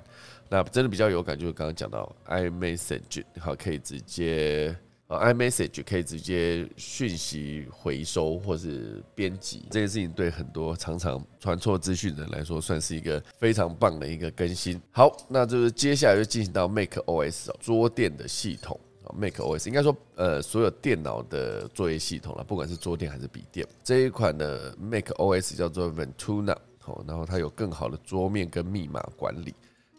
[0.48, 4.77] 那真的比较有感，就是刚刚讲到 iMessage，好，可以直接
[5.18, 14.81] iMessage 可以直接讯息回收或是编辑，这件事情对很多常常传错资讯的人来说，算是一个非常棒的一个更新。
[14.90, 18.79] 好，那就是接下来就进行到 Mac OS 桌垫的系统。
[19.14, 29.55] Mac OS 应该说，呃，所有电脑的作业系统了，不管是桌垫还是笔电，这一款的 Mac OS 叫做 Ventuna，好，然后它有更好的桌面跟密码管理。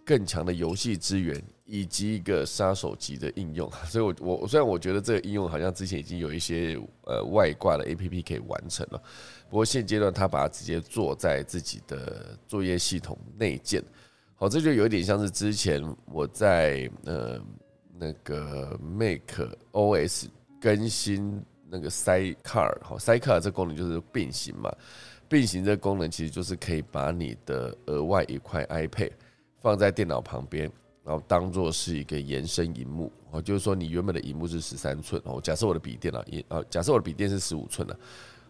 [0.05, 9.01] 更强的游戏资源以及一个杀手级的应用， 所以，我我虽然我觉得这个应用好像之前已经有一些呃外挂的 A P P 可以完成了，
[9.49, 13.81] 不过现阶段它把它直接做在自己的作业系统内建，
[14.35, 17.39] 好，这就有点像是之前我在呃
[17.97, 24.69] 那个 Make O S 更新那个 Sidecar，好，Sidecar 这功能就是并行嘛，
[25.29, 29.11] 并行这功能其实就是可以把你的额外一块 iPad。
[29.61, 30.69] 放在电脑旁边，
[31.03, 33.11] 然后当做是一个延伸荧幕。
[33.31, 37.97] 哦，就是说你原本的荧幕是十三寸哦，假设我的笔电啊，也啊，假设我的笔电是十五寸的，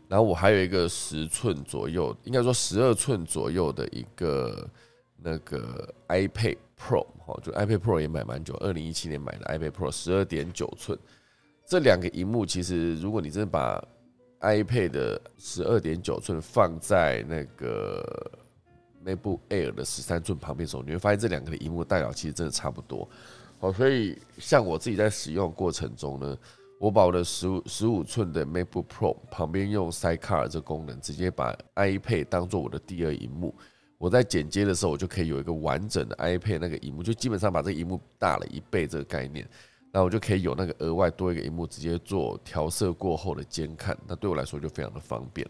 [0.09, 4.69] 然后我还有一个十寸左右，应该说十二寸左右的一个
[5.15, 10.99] 那个 iPad Pro 哦，就 iPad Pro 也买蛮久，二零一七年买的 iPad Pro 十二点九寸，
[11.65, 13.81] 这两个荧幕其实如果你真的把
[14.41, 18.29] iPad 的十二点九寸放在那个
[19.05, 23.07] MacBook Air 的十三寸旁边的时候，你会发现这两个的荧幕大小其实真的差不多。
[23.59, 26.37] 好，所以像我自己在使用过程中呢，
[26.79, 33.55] 我把我的十五十五寸的 MacBook Pro 旁边用 Sidecar 这功能，直接把 iPad 当做我的第二荧幕。
[33.97, 39.47] 我在剪接的时候，我就可以有一个完整的 iPad 那个荧幕，就基本上把这个荧幕大了一倍这个概念，
[39.93, 43.97] 那我就可以有那个额外多一个荧幕，直接做调色过后的监看。
[44.05, 45.47] 那对我来说就非常的方便。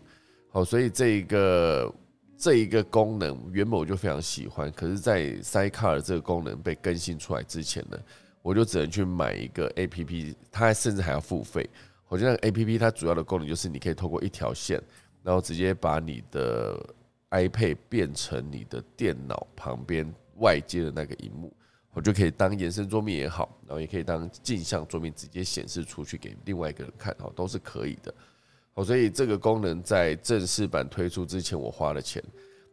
[0.52, 1.92] 好，所以这一个。
[2.38, 7.98] 这一个功能原本我就非常喜欢，可是，在 Sidecar 这个功能被更新出来之前呢，
[8.42, 11.70] 我就只能去买一个 A P P，它甚至还要付费。
[12.10, 14.82] 我觉得 A P P 它主要的功能就是你可以透过一条线，
[15.24, 16.78] 然后直接把你的
[17.32, 21.52] iPad 变成你的电脑旁边外接的那个荧幕，
[21.94, 28.14] 我就可以当延伸桌面也好，然后也可以当镜像桌面直接显示出去给另外一个人看，哦，都是可以的。
[28.76, 32.24] 哦，所以这个功能在正式版推出之前我花了钱，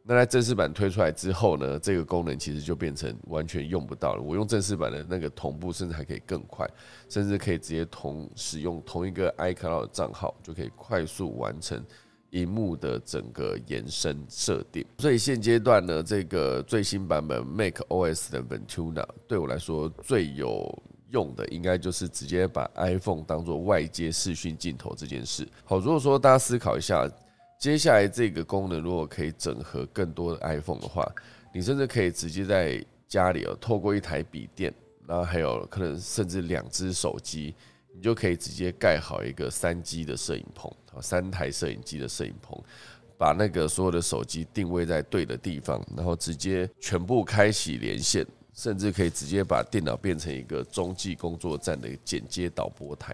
[0.02, 4.22] 那在正式版推出来之后呢，这个功能其实就变成完全用不到了。
[4.22, 6.66] 我用正式版的那个同步，甚至还可以更快，
[7.08, 11.84] 甚至可以直接同使用同一个 iCloud 账号，就可以快速完成
[12.30, 14.82] 荧幕的整个延伸设定。
[14.98, 20.82] 所以现阶段呢，这个最新版本 Mac OS 的 Ventuna 对我来说最有。
[21.10, 25.46] 用的应该就是直接把 iPhone 当做外接视讯镜头这件事。
[25.64, 27.08] 好，如果说大家思考一下，
[27.58, 31.06] 接下来这个功能如果可以整合更多的 iPhone 的话，
[31.52, 34.72] 你甚至可以直接在家里哦，透过一台笔电，
[35.06, 37.54] 然后还有可能甚至两只手机，
[37.94, 42.56] 你就可以直接盖好一个三 G 的摄影棚，三台摄影机的摄影棚，
[43.18, 48.26] 把那个所有的手机定位在对的地方，然后直接全部开启连线。
[48.60, 53.10] 甚至可以直接把电脑变成一个中继工作站的剪接导播台，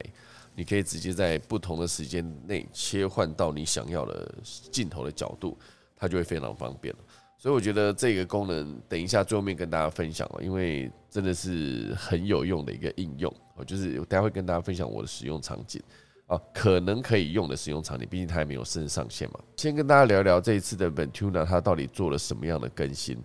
[0.56, 4.34] 你可以直接在不同的时间内切换到你想要的
[4.72, 5.56] 镜头的角度，
[5.96, 7.00] 它就会非常方便了。
[7.38, 15.80] 所以我觉得这个功能等一下最后面跟大家分享哦，因为真的是很有用的一个应用哦，就是待会跟大家分享我的使用场景
[16.26, 19.38] 啊，可能可以用的使用场景，毕竟它还没有升上线嘛。
[19.56, 23.16] 先跟大家聊聊这一次的 Ventuna 它到底做了什么样的更新。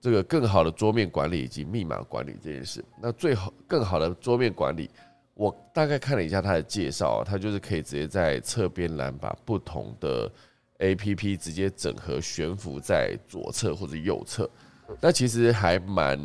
[0.00, 4.88] 这个更好的桌面管理以及密码管理这件事，那最好更好的桌面管理，
[5.34, 10.30] 我大概看了一下它的介绍，它就是可以直接在侧边栏把不同的
[10.78, 14.48] A P P 直接整合悬浮在左侧或者右侧，
[15.00, 16.16] 那其实还蛮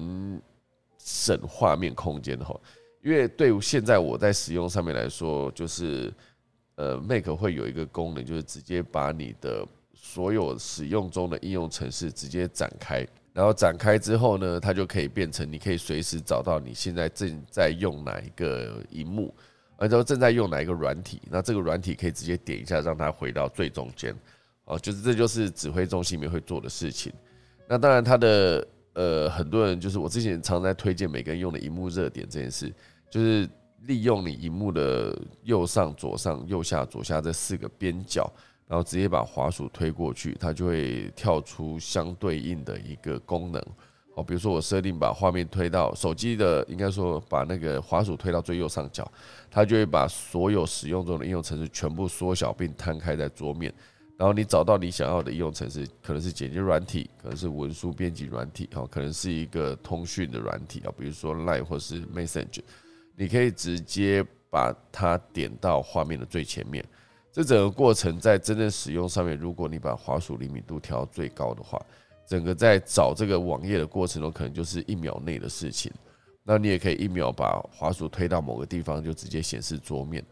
[1.00, 2.56] 省画面空间的哈，
[3.04, 6.14] 因为对现在我在使用上面来说，就是
[6.76, 13.04] 呃 Make 会有一个功能，就是直接把你的所有使用中的应用程式直接展开。
[13.34, 19.34] 然后展开之后呢，它就可以变成你可以随时找到你现在正在用哪一个荧幕，
[19.76, 24.16] 而且正在用哪一个软体，那这个软体可以直接点一下，让它回到最中间。
[24.66, 27.12] 哦，就是这就是指挥中心里面会做的事情。
[27.68, 32.72] 那当然，它的呃很多人就是我之前常在推荐每个人用的荧幕热点这件事，
[33.10, 33.50] 就是
[33.82, 38.32] 利用你荧幕的右上、左上、右下、左下这四个边角。
[38.68, 43.62] 然后直接把滑鼠推过去，它就会跳出相对应的一个功能。
[44.16, 49.12] 哦，比如说我设定把画面推到手机的，应该说把那个滑鼠推到最右上角，
[49.50, 53.74] 它就会把所有使用中的应用程式全部缩小并摊开在桌面。
[54.18, 62.62] 然后你找到你想要的应用程式，可能是剪辑软体，可能是文书编辑软体，哦，可能是一个通讯的软体啊，比如说 Line 或是 Message，
[63.16, 64.26] 你可以直接。
[64.54, 66.86] 把它点到画面的最前面。
[67.34, 71.84] 这整个过程在真正使用上面，如果你把滑鼠灵敏度调到最高的话，
[72.28, 75.92] 整个在找这个网页的过程中，可能就是一秒内的事情。
[76.44, 80.24] 那你也可以一秒把滑鼠推到某个地方，就直接显示桌面。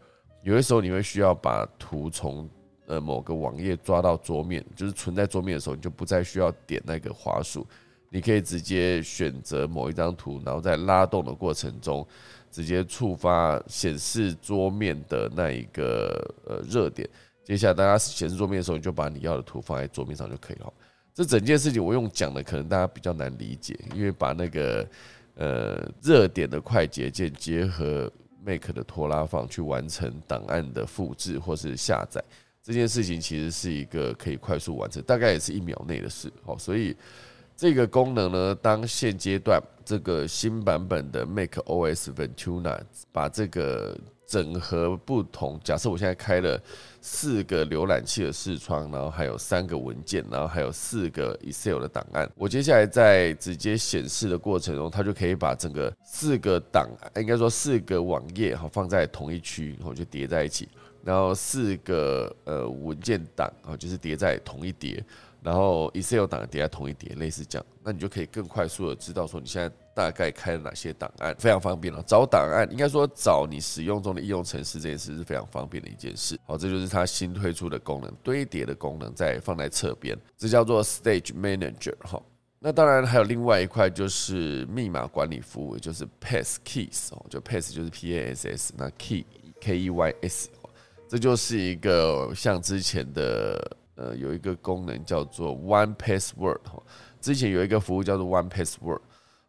[0.44, 2.48] 有的时候你会需要把图从
[2.86, 7.66] 呃某个网页抓到桌面，就是存在桌面的时候，你就不再需要点那个滑鼠，
[8.10, 12.06] 你可以直接选择某一张图，然后在拉动的过程中，
[12.52, 17.08] 直接触发显示桌面的那一个呃热点。
[17.42, 20.72] 接下来大家显示桌面的时候，你就把你要的图放在桌面上就可以了。
[21.12, 24.86] 这整件事情我用讲的可能大家比较难理解，因为把那个。
[25.34, 28.12] 呃，热点的快捷键结合
[28.44, 32.22] Make 的拖拉放去完成档案的复制或是下载，
[32.62, 36.30] 这件事情其实是一个可以快速完成，大概也是一秒内的事。
[36.44, 36.94] 好，所以
[37.56, 42.80] 这个功能呢，当现阶段这个新版本的 Make OS Ventura
[43.12, 43.96] 把这个。
[44.24, 45.60] 整合不同。
[45.62, 46.58] 假设我现在开了
[47.02, 52.26] 四个浏览器的视窗，然后还有三个文件，然后还有四个 Excel 的档案。
[52.34, 60.66] 我接下来在直接显示的过程中，它就可以把整个四个档，应该说四个网页哈放在同一区，然后就叠在一起。
[61.04, 65.04] 然后四个呃文件档啊，就是叠在同一叠。
[65.42, 72.00] 然后 Excel 档叠在同一叠，类似这样，那你就可以更快速的知道说你现在大概开了哪些档案，非常方便了。
[72.06, 76.38] 找档案，应该说找你使用中的应用程式这件事是非常方便的一件事。
[76.46, 82.22] 好，这就是它新推出的功能，堆叠的功能在放在侧边，这叫做 Stage Manager 哈。
[82.60, 89.26] 那当然还有另外一块就是密码管理服务，就是 Pass Keys 哦，就 Pass 就是 P A S S，那 Key
[89.60, 90.48] K E Y S，
[91.08, 93.76] 这就是一个像之前的。
[93.94, 96.82] 呃，有一个功能叫做 One Password 哈，
[97.20, 99.00] 之前有一个服务叫做 One Password，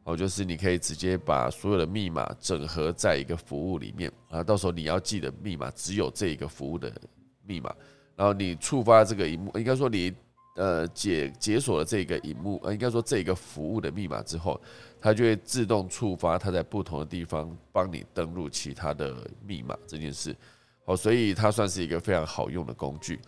[0.04, 4.12] 哦，就是你可以直接把所有的密码整合在一个服务里面。
[4.30, 6.92] 啊，到时候你要记的密码只有这一个服务的
[7.46, 7.74] 密码，
[8.18, 10.14] 然后你触发这个荧幕，应该说你
[10.58, 14.60] 呃解解锁了这个荧幕，呃，应该说这个服务的密码之后，
[15.00, 20.36] 它就会自动触发它在不同的地方帮你登录其他的密码这件事，
[20.86, 23.22] 好，所以它算是一个非常好用的工具。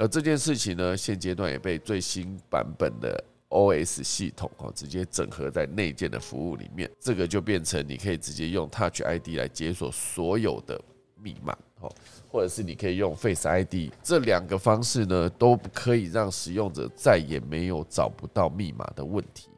[0.00, 6.90] 而这件事情呢，现阶段也被最新版本的 OS 系统哦，直接整合在内建的服务里面。
[6.98, 10.80] 这个就变成你可以直接用 Touch ID 来解锁所有的
[11.16, 11.94] 密码哦，
[12.32, 19.50] 或者是你可以用 Face ID，这两个方式呢，都可以让使用者再也没有找不到密码的问题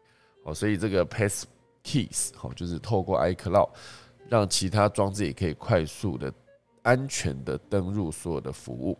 [0.43, 0.53] 哦。
[0.53, 1.47] 所以这个 Pass
[1.85, 3.71] Keys 哦，就是透过 iCloud
[4.29, 6.35] 让其他装置也可以快速的、
[6.83, 8.99] 安全的登入所有的服务。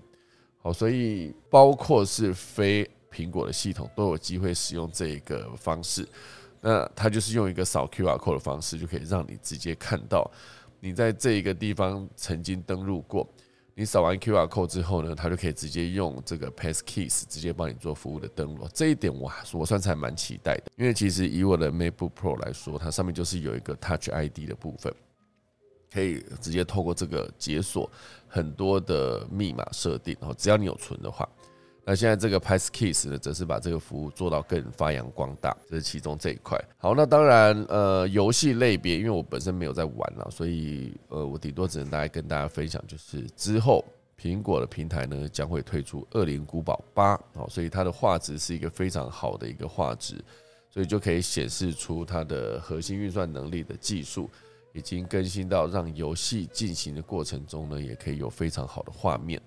[0.63, 6.09] 好，所以包括是非苹果的系统都有机会使用这一个方式。
[6.61, 10.31] 那它就是用一个扫 QR code 的方式，就可以让你直接看到
[10.79, 13.29] 你在这一个地方曾经登录过。
[13.75, 18.69] 你扫完 QR code 之后呢，它就可以直接用这个 Pass Keys 直接帮你做服务的登录。
[18.73, 24.95] 这一点我我算是还蛮期待的，因为其实以我的 MacBook Pro 来说，它上面就是有一个 Touch ID 的部分。
[25.93, 27.91] 可以直接透过这个解锁
[28.27, 31.29] 很多的密码设定，然后只要你有存的话，
[31.85, 36.59] 那现在这个 Passkeys 呢，则是把这个服务做到更发扬光大，这是其中这一块。
[36.79, 43.85] 好，那当然，呃，游戏类别，因为我本身没有在玩了，所以呃，我顶多只能大概跟大家分享，就是之后
[44.19, 50.15] 苹果的平台呢将会推出《恶灵古堡八》，哦，所以它的画质是一个非常好的一个画质，
[50.71, 54.31] 所以就可以显示出它的核心运算能力的技术。
[54.73, 59.41] 已经更新到让游戏进行的过程中呢，也可以有非常好的画面。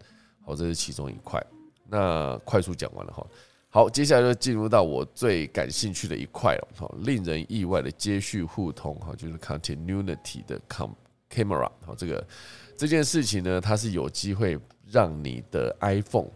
[0.43, 1.43] 好，这是其中一块。
[1.88, 3.26] 那快速讲完了哈。
[3.69, 6.67] 好，接下来就进入到我最感兴趣的一块了。
[6.76, 10.61] 好，令人意外的接续互通哈，就是 Continuity 的
[11.30, 11.69] Camera。
[11.86, 12.26] 好，这个
[12.78, 14.57] 这件事情呢，它是有机会
[14.88, 16.30] 让你的 iPhone，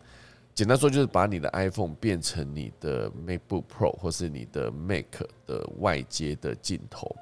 [0.54, 7.16] 简单说就是把你的 iPhone 变成你的 MacBook Pro 或是你的 Mac 的外接的镜头。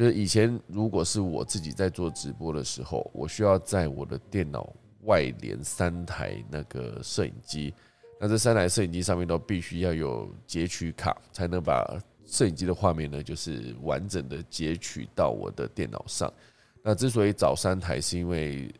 [0.00, 4.66] 就是以前，如果是我自己在做直播的时候，我需要在我的电脑
[5.02, 7.74] 外连三台那个摄影机，
[8.18, 16.32] 那这三台摄影机上面都必须要有截取卡，才能把摄影机的画面呢，就是完整的截取到我的电脑上。
[16.82, 18.74] 那之所以找三台，是因为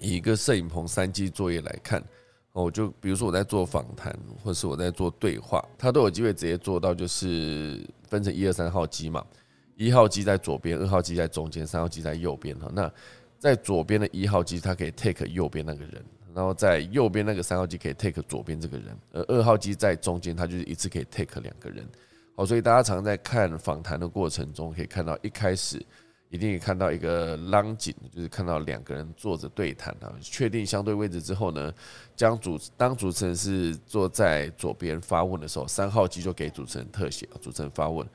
[0.00, 2.02] 以一个摄影棚三机作业来看，
[2.52, 9.22] 哦，就比如说我在做访谈，或是我在做对话，它都有机会直接做到，就是分成一二三号机嘛。
[9.76, 12.70] 一号机在左边，二号机在中间，三号机在右边哈。
[12.74, 12.90] 那
[13.38, 16.04] 在左边的一号机，它可以 take 右边那个人，
[16.34, 21.86] 然后在右边那个三号机可以 take 左边这个人，而二号机在中间，它就是一次可以 take 两个人。
[22.34, 25.84] 好，所以大家常在看访谈的过程中，可以看到一开始
[26.28, 31.72] 一定看到一个浪景，就是看到两个人坐着对谈啊，确定相对位置之后呢，
[32.14, 38.06] 将主当主持人是坐在左边发问的时候，三号机就给主持人特写，主持人发问，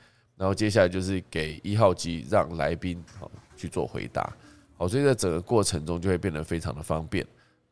[0.41, 4.27] 然后接下来就是给一号机让来宾好去做回答，
[4.75, 7.23] 好，所以在整个过程中就会变得非常的方便。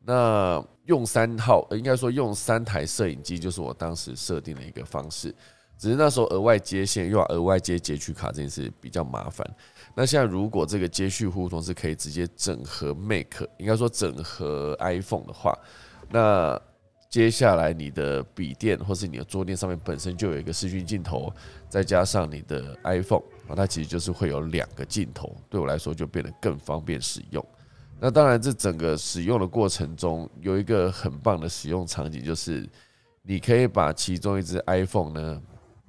[0.04, 5.34] 那用三号，应该说用三台摄影机，就是我当时设定的一个方式。
[5.76, 9.44] 只是那时候额外接线又要额外接截取卡这件事比较麻烦。
[9.96, 15.58] 那现在如果这个接续互通是可以直接整合 Make，应该说整合 iPhone 的话，
[16.08, 16.56] 那
[17.10, 21.30] 接下来你的笔电或是你的桌垫上面本身就有一个视讯镜头，
[21.68, 27.44] 再加上你的 iPhone 啊，它其实就是会有两个镜头，对我来说就变得更方便使用。
[27.98, 32.66] 那当然，这整个使用的过程中有一个很棒的使用场景，就是
[33.22, 35.42] 你可以把其中一只 iPhone 呢。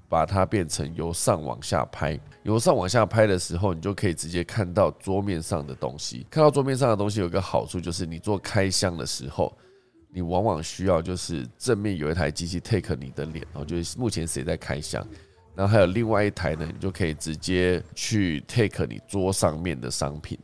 [0.10, 6.28] 把它变成由上往下拍，由上往下拍的时候，你就可以直接看到桌面上的东西。
[6.30, 9.58] 看到桌面上的东西有一个好处，就是你做开箱的时候，
[10.14, 15.06] 你往往需要就是正面有一台机器 take 你的脸，然后就是目前谁在开箱，
[15.56, 20.38] 然后还有另外一台呢，你就可以直接去 take 你桌上面的商品，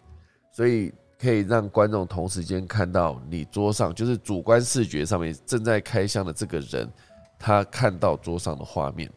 [0.51, 6.89] 所以可以让观众同时间看到你桌上就是主观视觉上面正在开箱的这个人，
[7.37, 9.11] 他看到桌上的画面。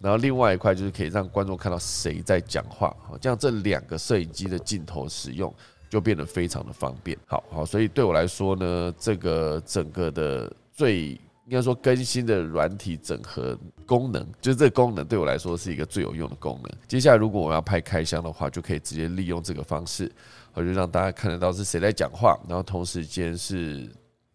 [0.00, 5.54] 然后另外一块就是可以让观众看到谁在讲话，好，这样这两个摄影机的镜头使用
[5.92, 7.18] 就变得非常的方便。
[7.26, 11.08] 好好，所以对我来说呢，这个整个的最
[11.44, 16.72] 应该说更新的软体整合功能，就是这个功能对我来说是一个最有用的功能。
[16.88, 20.10] 接下来如果我要拍开箱的话，就可以直接利用这个方式，
[20.54, 23.86] 我就让大家看得到是谁在讲话，然后同时间是。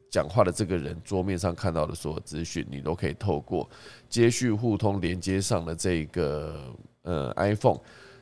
[0.10, 3.70] 讲话的这个人桌面上看到的所有资讯，你都可以透过
[4.08, 7.78] 接续互通连接上的这个呃 iPhone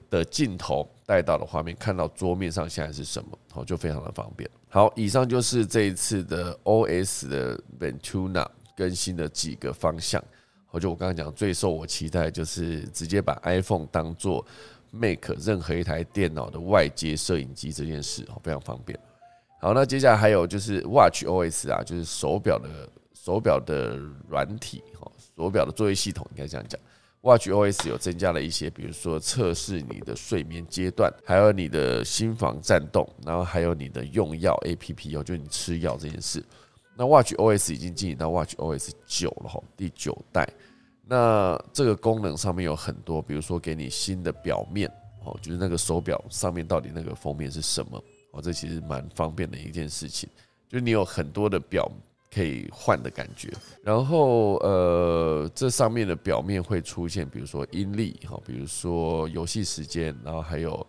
[0.09, 4.49] 的镜头带到的画面，看到桌面上现在是什么，好就非常的方便。
[4.69, 10.23] 好，以上就是这一次的 OS 的 Ventuna 更新的几个方向。
[10.67, 14.45] 好，就我刚刚讲最受我期待就是直接把 iPhone 当做
[14.91, 18.99] Make 任何一台电脑的外接摄影机这件事，非常方便。
[19.61, 23.97] 好，那接下来还有就是 Watch OS 啊，就是手表的手表的
[24.27, 26.79] 软体哈，手表的作业系统应该这样讲。
[27.25, 36.45] Watch OS 有增加了一些，比如说测试你的睡眠阶段，还有你的心房颤动，然后还有你的用药 APP 哦，就你吃药这件事。
[36.95, 40.47] 那 Watch OS 已经进行到 Watch OS 九了哈，第九代。
[41.07, 44.87] 那这个功能上面有很多，比如说给你新的表面
[45.23, 47.97] 哦，就是那个手表上面到底那个封面是什么。
[48.33, 50.29] 哦，这其实蛮方便的一件事情，
[50.69, 51.91] 就你有很多的表
[52.35, 53.49] 可以换的感觉。
[53.81, 60.85] 然后，呃，这上面的表面会出现，比如说阴历，哈，比如说游戏时间，然后还有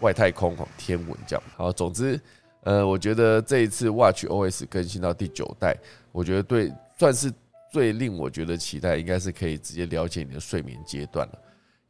[0.00, 1.42] 外太空，哈，天文这样。
[1.56, 2.20] 好，总之，
[2.64, 5.74] 呃，我觉得这一次 Watch OS 更新到第九代，
[6.12, 7.32] 我觉得对，算是
[7.72, 11.38] 最令我觉得期待，应该是可以直接了解你的睡眠阶段了。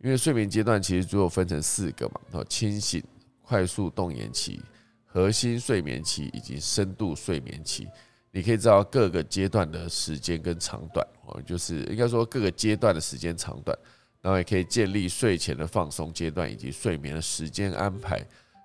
[0.01, 3.03] 因为睡眠阶段其实最后分成四个嘛，哦，清醒。
[3.49, 4.61] 快速动眼期、
[5.07, 7.89] 核心睡眠期以及深度睡眠期，
[8.31, 13.77] 你可以知道各个阶段的时间跟长短哦，就是应该说各个阶段的时间长短，
[14.21, 18.21] 然后也可以建立睡前的放松阶段以及睡眠的时间安排，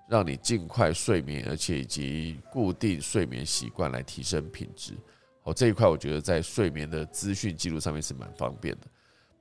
[0.08, 4.92] 让你尽快睡眠，而且以及固定睡眠习惯来提升品质。
[5.44, 8.86] 哦，这一块我觉得在睡眠的资讯记录上面是蛮方便的。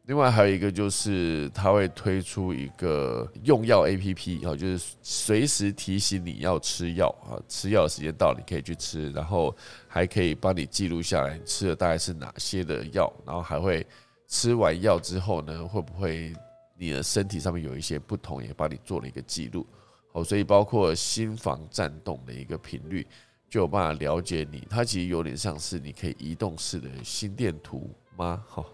[0.06, 9.56] 另外还有一个就是，它会推出一个用药 A P P，哈，就是随时提醒你要吃药啊，吃药的时间到，你可以去吃，然后
[9.88, 13.86] 还可以帮你记录下来吃的大概是哪些的药，然后还会
[14.28, 16.34] 吃完药之后呢，会不会
[16.78, 19.66] 你的身体上面有一些不同，也帮你做了一个记录，
[20.12, 23.08] 哦，所以包括心房颤动的一个频率，
[23.49, 28.43] 就有办法了解你，它其实有点像是你可以移动式的心电图吗？
[28.49, 28.66] 哈。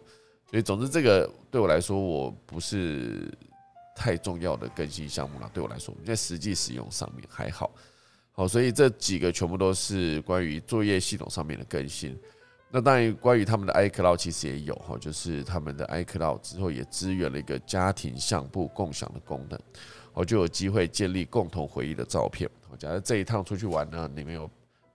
[0.50, 3.32] 所以，总之，这个对我来说，我不是
[3.96, 5.50] 太重要的更新项目了。
[5.54, 7.70] 对我来说，在实际使用上面还好。
[8.32, 12.18] 好，所以这几个全部都是关于作业系统上面的更新。
[12.72, 19.60] 那当然，关于他们的 iCloud 其实也有哈，就是他们的 iCloud 之后也支援了一个家庭相簿共享的功能，
[20.14, 22.50] 我就有机会建立共同回忆的照片。
[22.80, 24.50] 假如这一趟出去玩呢，里面有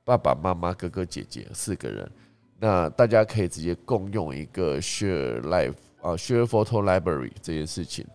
[0.04, 2.10] 爸爸妈妈、哥哥姐姐四个人。
[2.58, 8.06] 那大家可以直接共用一个 Share Life 啊，Share Photo Library 这件事情，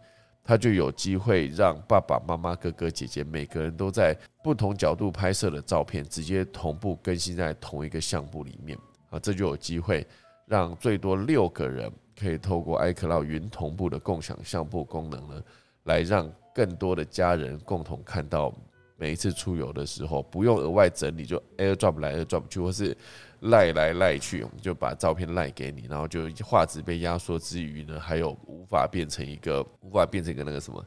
[0.44, 8.78] 它就有机会让爸爸妈妈、哥哥姐姐每个人都在不同角度拍摄的照片，直接同步更新在同一个相簿里面
[9.10, 10.06] 啊，这就有机会
[10.46, 15.42] 让最多六个人可以透过 iCloud 云同步的共享相簿功能呢，
[15.84, 16.30] 来让。
[16.52, 18.54] 更多的家人共同看到
[18.98, 22.98] 每一次出游的时候，不用额外整理，就 AirDrop 来 AirDrop 去，或是
[23.42, 30.86] 赖来赖去，我们就把照片赖给你，然后就画质被压缩之余呢，还有无法变成一个无法变成一个那个什么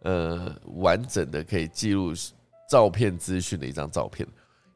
[0.00, 2.12] 呃完整的可以记录
[2.68, 4.26] 照片资讯的一张照片。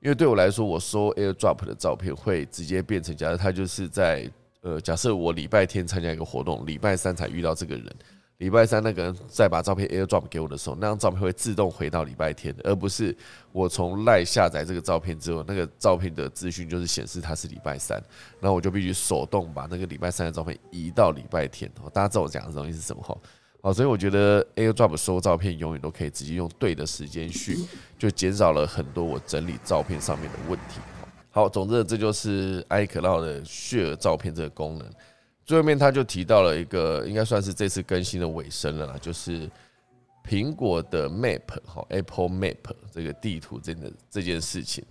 [0.01, 7.97] 因为对我来说，我收 AirDrop 的照片会直接变成，假设他就是在呃，假设我礼拜天参加一个活动，礼拜三才遇到这个人。
[8.39, 13.16] 礼拜三那个人再把照片 AirDrop 给我的时候，那张照片会自动回到礼拜天，而不是
[13.51, 17.99] 我从赖下载这个照片之后，那个照片的资讯就是显示它是礼拜三，
[18.39, 21.70] 那我就必须手动把那个礼拜三的照片移到礼拜天。
[21.82, 23.16] 哦大家知道我讲的东西是什么哈？
[23.62, 27.57] 哦，所以我觉得 AirDrop 收照片永远都可以直接用对的时间序，
[27.99, 30.78] 就减少了很多我整理照片上面的问题。
[31.30, 34.87] 好，总之这就是 iCloud 的 Share 照片这个功能。
[35.47, 39.49] 最后面他就提到了一个，应该算是这次更新的尾声了啦，就是
[40.25, 42.57] 苹果的 Map 哈，Apple Map
[42.91, 44.85] 这个地图真的这件事情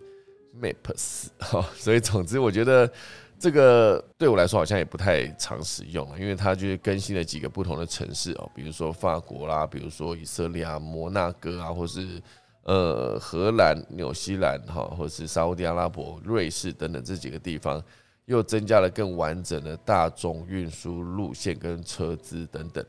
[0.57, 2.89] ，Maps 哈，所以总之我觉得
[3.37, 12.21] 这个对我来说好像也不太常使用了，因为它就是更新了几个不同的城市哦，比如说法国啦，比如说以色列啊、摩纳哥啊，或是
[12.63, 17.83] 呃荷兰、纽西兰哈，或是沙地阿拉伯、瑞士等等这几个地方。
[18.25, 22.85] 又增加了更完整的大众运输路线跟车资等等。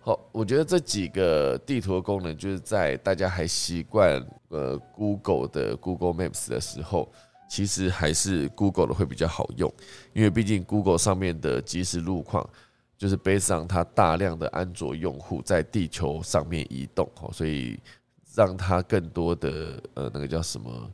[0.00, 7.10] 好，我觉得这几个地图的功能，就是在大家还习惯呃 Google 的 Google Maps 的时候，
[7.48, 9.72] 其实还是 Google 的会比较好用，
[10.12, 12.48] 因为毕竟 Google 上面的即时路况，
[12.96, 17.76] 就是 base 上它大量的安卓用户在地球上面移动，好所以
[18.36, 20.90] 让它更多的呃那个叫什么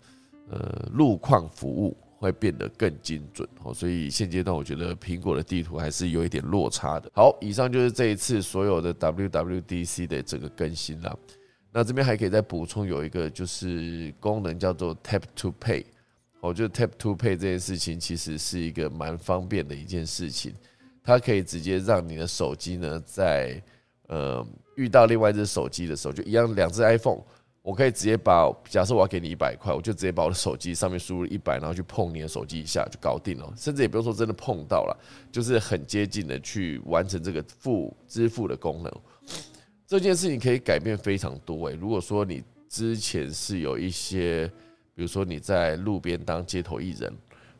[0.48, 1.94] 呃路况服务。
[2.22, 7.10] 会变得更精准哦，所以现阶段我觉得苹果的地图还是有一点落差的。
[7.12, 11.14] 好，以上就是这一次所有的 WWDC 的这个更新啦。
[11.72, 15.84] 那这边还可以再补充有一个就是功能叫做 Tap to Pay。
[16.40, 20.54] 我觉得 Tap to Pay 这件事情其实是一个蛮方便的一件事情，
[21.02, 23.60] 它可以直接让你的手机呢在
[24.06, 24.46] 呃
[24.76, 27.22] 遇到另外一只手机的时候，就一样两只 iPhone。
[27.62, 34.98] 我可以直接把，假设我要给你一百块，我就直接把我的手机上面输入一百，然后去碰你的手机一下就搞定了，甚至也不用说真的碰到了，
[35.30, 38.92] 就是很接近的去完成这个付支付的功能。
[39.86, 41.76] 这件事情可以改变非常多诶。
[41.76, 44.50] 如果说你之前是有一些，
[44.92, 47.14] 比如说你在路边当街头艺人，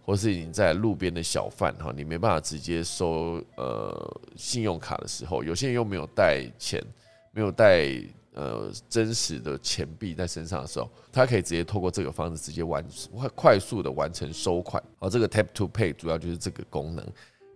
[0.05, 6.82] 或是你在路边的小贩哈，你没办法直接收呃信用卡的时候，有些人又没有带钱，
[7.30, 7.88] 没有带。
[8.35, 12.83] 呃，真实的钱币在身上的时候，它可以直接透过这个方式直接完
[13.14, 14.83] 快快速的完成收款。
[14.99, 17.07] 而这个 Tap to Pay 主要就是这个功能，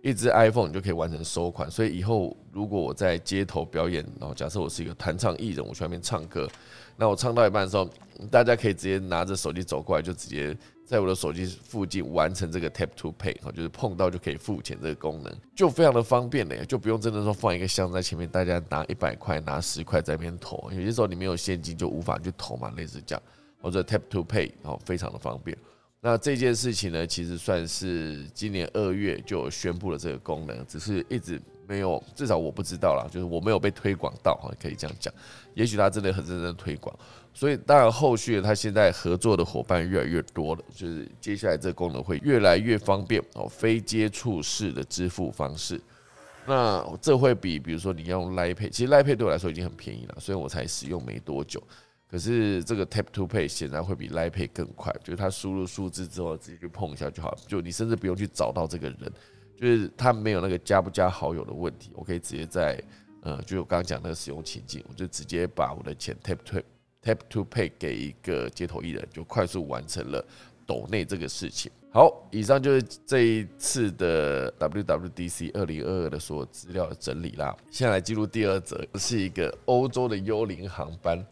[0.01, 1.69] 一只 iPhone 你就可以完成收款。
[1.69, 6.47] 所以以后如果我在街头表演，然后假设我是一个弹唱艺人，我去外面唱歌，
[6.95, 7.89] 那我唱到一半的时候，
[8.31, 10.57] 大家可以直接拿着手机走过来，就直接。
[10.85, 23.21] 在我的手机附近完成这个 Tap to Pay，就是碰到就可以付钱这个功能，就非常的方便嘞，就不用真的说放一个箱在前面，大家拿一百块、拿十块在那边投，有些时候你没有现金就无法去投嘛，类似这样，
[23.61, 25.57] 或者 Tap to Pay 哦，非常的方便。
[26.09, 31.37] 那这件事情呢，其实算是今年二月就宣布了这个功能，只是一直
[31.67, 35.13] 没有，至少我不知道啦，就是我没有被推广到哈，可以这样讲，
[35.53, 36.97] 也许他真的很认真推广。
[37.33, 45.77] 所以，当然，后续他现在合作的伙伴越来越多了，就是接下来这个功能会越来越方便哦，非接触式的支付方式。
[46.45, 51.61] 那这会比，比如说你要用 l i p a y 其实 l i p a y 对我来说已经很便宜了，所以我才使用没多久，
[52.09, 59.11] 可是这个 Tap to Pay 显然会比 Line Pay 更快，就是它输入数字之后直接去碰一下就好，就你甚至不用去找到这个人，
[59.59, 62.81] 就是他没有那个加不加好友的问题，我可以直接在
[63.21, 66.61] 呃，就我刚刚讲那个使用情境，我就直接把我的钱 Tap to
[67.03, 70.25] Tap to Pay 给一个街头艺人，就快速完成了
[70.65, 71.69] 抖内这个事情。
[71.91, 77.53] 好，以上就是这一次的 WWDC 二零二二的所有资料的整理啦。
[77.69, 81.25] 现在来进入第二则，是一个欧洲的幽灵航班。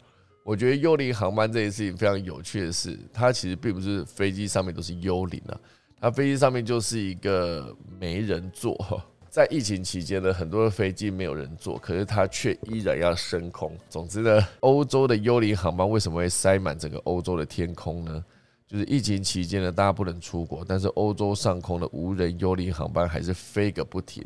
[0.46, 5.58] 我觉得幽灵航班这件事情非常有趣的是，它其实并不是飞机上面都是幽灵啊，
[6.00, 9.02] 它飞机上面就是一个没人坐。
[9.28, 13.76] 在疫情期间呢，很多的飞机没有人坐，可是它却依然要升空。
[13.90, 18.24] 总之呢，欧洲的幽灵航班为什么会塞满整个欧洲的天空呢？
[18.68, 24.24] 就是疫情期间呢，大家不能出国，但是欧洲上空的无人幽灵航班还是飞个不停，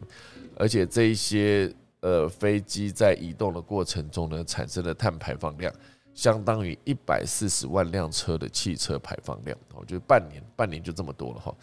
[0.55, 5.73] 而且这一些呃飞机在移动的过程中呢，产生的碳排放量
[6.15, 9.57] 相当于一百四十万辆车的汽车排放量。
[9.75, 11.55] 哦，就是半年，半年就这么多了哈。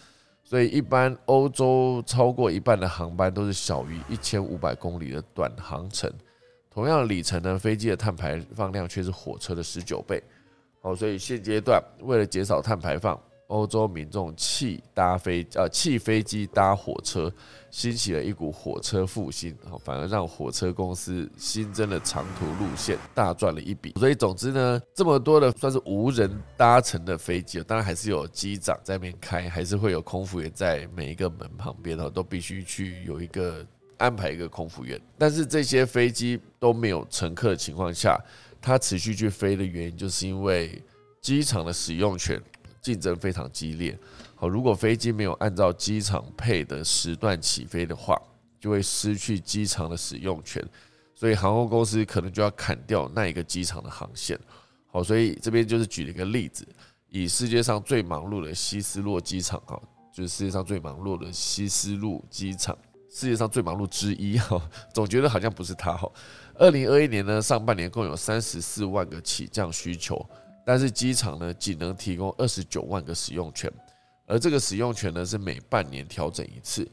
[0.43, 6.09] 所以，一般欧洲超过一半的航班都是小于一千五百公里的短航程，
[6.71, 10.23] 同样的里程呢，飞机的碳排放量却是火车的十九倍。
[10.81, 17.31] 哦，所以现阶段为了减少碳排放，欧洲民众弃搭飞呃弃飞机搭火车，
[17.71, 23.93] 兴起了一股火车复兴，反而让火车公司新增了长途路线，大赚了一笔。
[23.97, 33.65] 所以总之呢，这么多的算是无人搭乘的飞机，当然还是有机长在那边开，还是会有空服员在每一个门旁边哦，都必须去有一个
[33.97, 34.99] 安排一个空服员。
[35.17, 38.19] 但是这些飞机都没有乘客的情况下，
[38.61, 40.83] 它持续去飞的原因，就是因为
[41.21, 42.41] 机场的使用权。
[42.87, 43.99] 竞争非常激烈。
[44.33, 48.17] 好，如果飞机没有按照机场配的时段起飞的话，
[48.61, 50.65] 就会失去机场的使用权，
[51.13, 54.39] 所以航空公司可能就要砍掉那一个机场的航线。
[54.89, 56.65] 好，所以这边就是举了一个例子，
[57.09, 59.77] 以世界上最忙碌的希斯洛机场哈，
[60.13, 62.77] 就是世界上最忙碌的希斯路机场，
[63.09, 64.61] 世界上最忙碌之一哈，
[64.93, 66.09] 总觉得好像不是它哈。
[66.55, 70.25] 二零二一年呢，上半年共有三十四万个起降需求。
[70.67, 73.71] 但是机场呢，仅能提供二十九万个使用权，
[74.25, 76.85] 而这个使用权呢是每半年调整一次。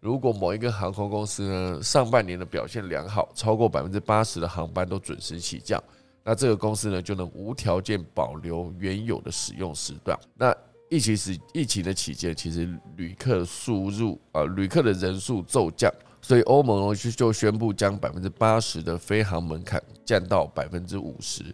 [0.00, 5.80] 如果某一个航空公司呢上半年的表现良好，超过百分之八十的航班都准时起降，
[6.24, 10.18] 那这个公司呢就能无条件保留原有的使用时段。
[10.34, 10.52] 那
[10.88, 15.88] 疫情时疫情的期间，其实旅客输入啊旅客的人数骤降，
[16.20, 21.44] 所以欧盟就就宣布将百分之八十的飞航门槛降到百分之五十。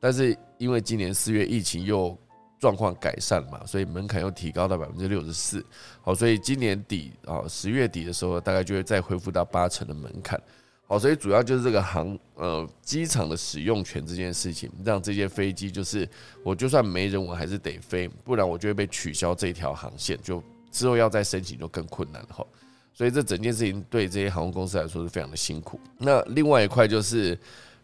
[0.00, 2.16] 但是因为今年四月疫情又
[2.60, 5.64] 状况改善嘛，所以门槛又提高到百分之六十四。
[6.02, 10.40] 好，所以今年底啊十月底的时候，大概就会再恢复到八成的门槛。
[10.86, 16.08] 好，所以主要就是这个航呃机场的使用权这件事情，让这些飞机就是
[16.42, 22.46] 我就算没人我还是得飞，不然我就会被取消这条航线，就之后要再申请就更困难了哈。
[22.94, 25.78] 所以这整件事情对这些航空公司来说是非常的辛苦。
[25.98, 27.38] 那另外一块就是。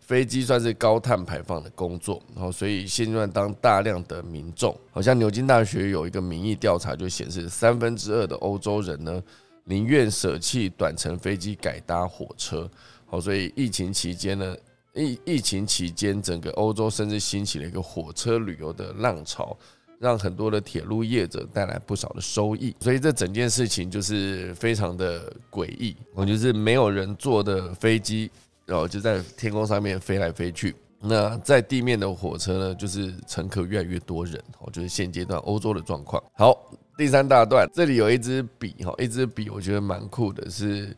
[0.06, 9.22] 飞机算是高碳排放的工作，然后所以现在当大量的民众，好像牛津大学有一个民意调查就显示，三分之二的欧洲人呢
[9.64, 12.70] 宁愿舍弃短程飞机改搭火车。
[13.06, 14.54] 好，所以疫情期间呢，
[14.92, 19.56] 疫疫情期间整个欧洲甚至兴起了一个火车旅游的浪潮，
[19.98, 22.76] 让很多的铁路业者带来不少的收益。
[22.80, 28.30] 所以这整件事情就是非常的诡异，我就是没有人坐的飞机。
[28.66, 30.74] 然后就在天空上面飞来飞去。
[31.06, 36.22] 那在地面的火车呢，就是乘客越来越多人，哦，就是现阶段欧洲的状况。
[36.32, 36.58] 好，
[36.96, 40.96] 第三大段，这里有一支笔，哈，一支笔我觉得蛮酷的，是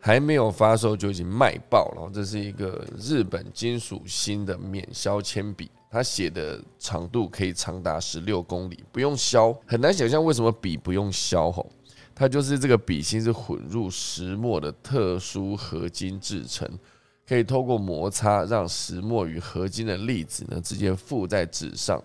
[0.00, 2.10] 还没有发售就已经卖爆了。
[2.12, 9.56] 这是一个日本金属芯的免削铅笔，它写的长度可以长达十六公里，不用削。
[9.64, 11.70] 很难想象为什么笔不用削，吼。
[12.16, 16.68] 它就是这个笔芯是混入石墨的特殊合金制成。
[17.28, 22.02] 可以透过摩擦，让石墨与合金的粒子呢直接附在纸上。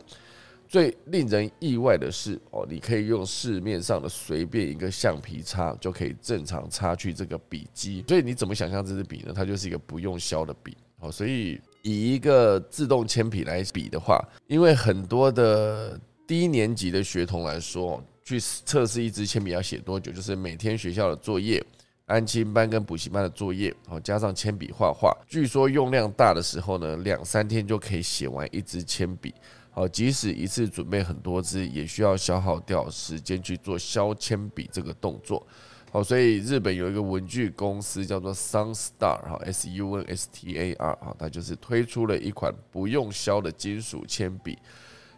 [0.67, 8.05] 最令人意外的是，哦，你可以用市面上的随便一个橡皮擦就可以正常擦去这个笔迹。
[8.07, 9.34] 所以你怎么想象这支笔呢？
[9.36, 10.78] 它就是一个不用削的笔。
[10.99, 21.61] 哦，所以以一个自动铅笔来比的话，因为很多的低年级的学童来说，去测试一支铅笔要写多久，就是每天学校的作业。
[22.06, 29.34] 安亲班跟补习班的作业，好加上铅笔画画，据说用量大的时候呢，两三天就可以写完一支铅笔。
[29.72, 35.45] 好，即使一次准备很多支，也需要消耗掉时间去做削铅笔这个动作。
[35.89, 44.58] 好，所以日本有一个文具公司叫做 Sunstar，哈，S U N S T A R，哈，它就是推出了一款不用削的金属铅笔，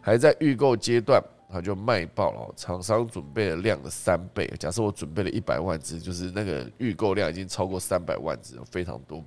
[0.00, 1.20] 还在预购阶段。
[1.54, 4.52] 它就卖爆了，厂商准备的量的三倍。
[4.58, 9.24] 假设我准备了一百万支，就是那个预购量已经超过三百万支，非常多。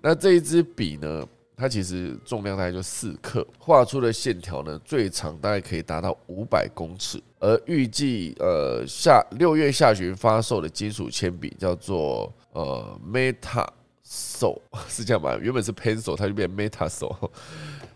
[0.00, 7.22] 那这一支笔呢，它其实重量大概就四克，画出的线条呢，最长大概可以达到五百公尺。
[7.38, 13.68] 而预计呃下六月下旬发售的金属铅笔叫做呃 Meta
[14.02, 15.36] So， 是这样吧？
[15.38, 17.30] 原本是 Pencil，它就变 Meta So，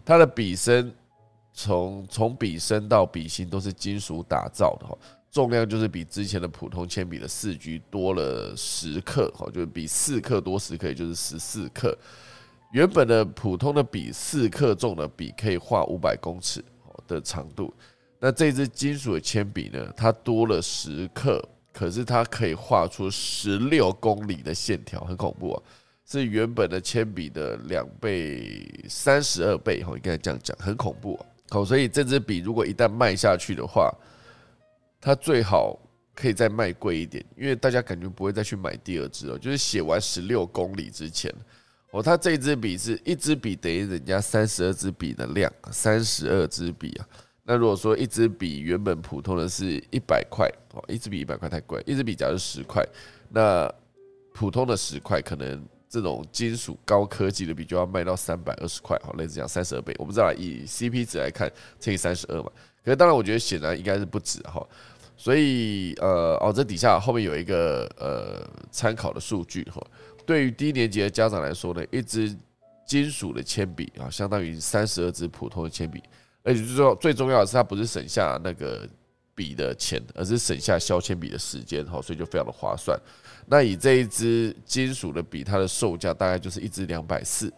[0.05, 0.95] 它的笔身。
[1.59, 4.97] 从从笔身到笔芯都是金属打造的哈，
[5.31, 11.97] 重量就是比之前的普通铅笔的四 G 多了十克哈，就是比四克多十克，也就是十四克。
[12.73, 16.63] 原本的普通的笔四克重的笔可以画五百公尺
[17.09, 17.73] 的长度，
[18.19, 21.43] 那这支金属的铅笔呢，它多了十克，
[21.73, 25.63] 可是它可以画出十六公里的线条，很恐怖啊！
[26.05, 31.27] 是原本的铅笔的两倍、三十二倍哈，应该这样讲，很恐怖啊！
[31.49, 33.93] 好，所以这支笔如果一旦卖下去的话，
[35.01, 35.79] 它最好
[36.15, 39.39] 可以再卖贵一点，因为大家感觉不会再去买第二支了。
[39.39, 41.33] 就是写完十六公里之前，
[41.93, 47.07] 哦，它这支笔是一支笔等于人家三十二支笔的量，三十二支笔啊。
[47.45, 52.85] 那如果说一支笔原本普通的是一百块，哦，一支笔一百块太贵，一支笔假如十块，
[53.29, 53.73] 那
[54.33, 55.65] 普通的十块，可能
[55.97, 62.53] 这种金属高科技的笔就要卖到三百二十块，好，类似这样三十二倍，我们知道以 CP 值来看乘以三十二嘛，
[62.85, 64.63] 可是当然我觉得显然应该是不止哈，
[65.17, 69.83] 所以呃，哦，这底下后面有一个呃参考的数据哈，
[70.27, 72.37] 对于低年级的家长来说呢，一支
[72.87, 76.03] 金属的铅笔啊，相当于三十二支普通的铅笔。
[76.43, 78.89] 而且最重最重要的是，它不是省下那个
[79.35, 82.97] 笔的钱，而是省下削铅笔的时间，哈，所以就非常的划算。
[83.47, 87.53] 那以这一支金属的笔，它的售价大概就是一支两百四。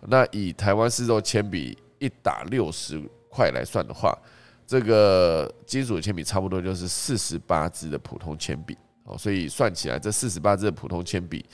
[0.00, 4.16] 那以台湾市售铅笔一打六十块来算的话，
[4.66, 11.44] 这个金属铅笔差不多就是四十八支的普通铅笔，哦，所以算起来，这四十八支的普通铅笔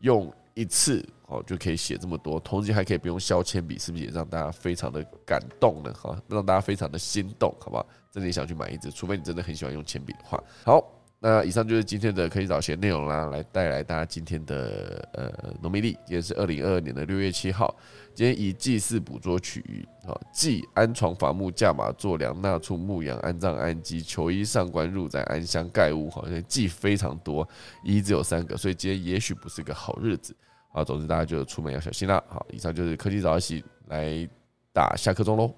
[0.00, 0.32] 用。
[0.54, 5.94] 一次哦就可以写这么多，同时还可以不用削铅笔，是不是也让大家非常的感动呢？
[5.94, 7.86] 哈，让大家非常的心动，好不好？
[8.10, 10.42] 真的想去买一支，除非你真的很喜欢用铅笔的话。
[10.64, 10.84] 好，
[11.20, 17.74] 那以上就是今天的科技早些内容啦，来带来大家今天的呃农民历，今天是二零二二年的六月七号，
[18.14, 27.46] 今天以祭祀捕捉取鱼，啊，祭安床伐木架马坐梁纳畜牧羊安葬安鸡求衣上官入宅安乡盖屋，好像祭非常多，
[27.82, 30.32] 一只有三个，所以今天也许不是个好日子。
[30.70, 32.22] 好，总之大家就出门要小心啦。
[32.28, 34.28] 好，以上就是科技早起来
[34.72, 35.52] 打下课钟喽。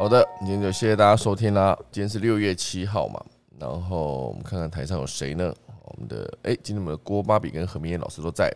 [0.00, 1.78] 好的，今天就谢谢大家收听啦。
[1.92, 3.22] 今天是六月七号嘛，
[3.58, 5.54] 然后我们看看台上有谁呢？
[5.84, 8.50] 我们的哎，今天我们的郭芭比跟何明燕老师都在。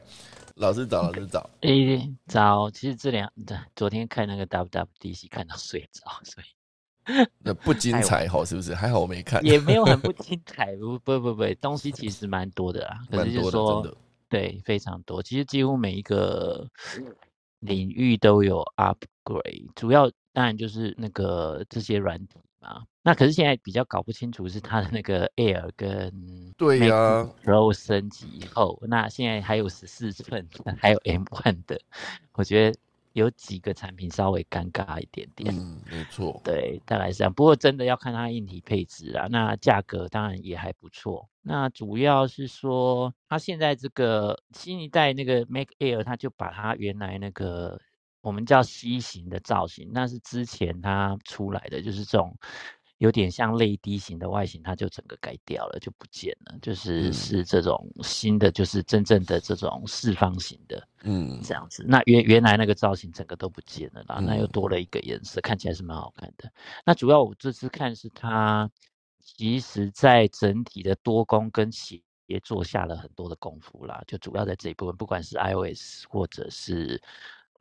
[0.55, 1.51] 老师早，老师早。
[1.61, 1.71] 哎，
[2.27, 2.71] 早。
[2.71, 3.31] 其实这两，
[3.77, 8.75] 昨天看那个 WWDC 看到睡着， 所以那不精彩哈，是不是？
[8.75, 10.75] 还好我没看，也没有很不精彩。
[10.77, 12.97] 不不不不，东西其实蛮多的啊。
[13.13, 13.87] 可是就是说，
[14.31, 15.23] 对，非常多。
[15.23, 16.67] 其实几乎每一个
[17.61, 22.85] 领域都有 upgrade，主要当然就是那个这些软体嘛。
[23.03, 30.47] 那可是现在比较搞不清楚是它的那个 Air 跟对呀，Pro 升级以后，那现在还有十四寸，
[30.79, 31.81] 还有 M One 的，
[32.33, 32.79] 我觉得
[33.13, 35.55] 有几个产品稍微尴尬一点点。
[35.55, 37.33] 嗯，没错，对，大概是这样。
[37.33, 41.29] 不过真的要看它硬体配置啊，那价格当然也还不错。
[41.43, 47.79] 那主要是说，它现在这个新一代那个 Mac Air，它就把它原来那个
[48.25, 52.37] 我们叫 C 型的造型，那是之前它出来的，就是这种。
[52.99, 56.57] 有点像泪滴型的外形，它就整个改掉了，就不见了。
[56.63, 61.85] 就是是这种新的，就是真正的这种四方形的，嗯，这样子。
[61.87, 66.51] 那原原来那个造型整个都不见了啦，那又多了一个颜色，看起来是蛮好看的。
[66.87, 68.71] 那主要我这次看是它，
[69.21, 77.03] 其实在整体的多功跟协也做下了很多的功夫啦，就主要在这一部分，不管是 iOS 或者是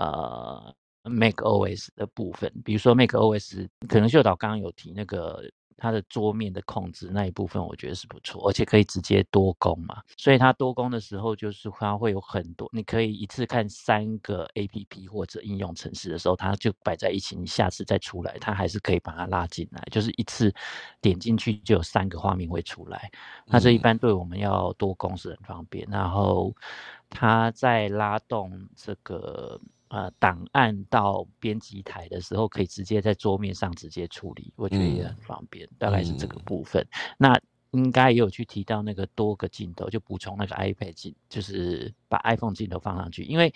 [0.04, 0.76] 呃。
[1.06, 5.44] Mac OS 的部分，比如说 Mac OS，可能秀导刚刚有提那个
[5.76, 10.02] 它的桌面的控制那一部分，我觉得是不错，而且可以直接多工嘛。
[10.16, 20.54] 所以它多工的时候，就是它会有很多，你可以一次看三个 APP 或者应用程式的时候，它就摆在一起，你下次再出来，它还是可以把它拉进来，就是一次
[21.02, 23.12] 点进去就有三个画面会出来。
[23.46, 25.86] 那这一般对我们要多工是很方便。
[25.92, 26.56] 然后
[27.10, 29.60] 它在拉动这个。
[29.94, 35.70] 呃，档案到编辑台的时候，可以直接在桌面上直接处理，我觉得也很方便。
[35.78, 36.84] 大概是这个部分。
[37.16, 37.40] 那
[37.70, 43.22] 应该也有去提到那个多个镜头，就补充那个 iPad 镜，就是把 iPhone 镜头放上去。
[43.22, 43.54] 因为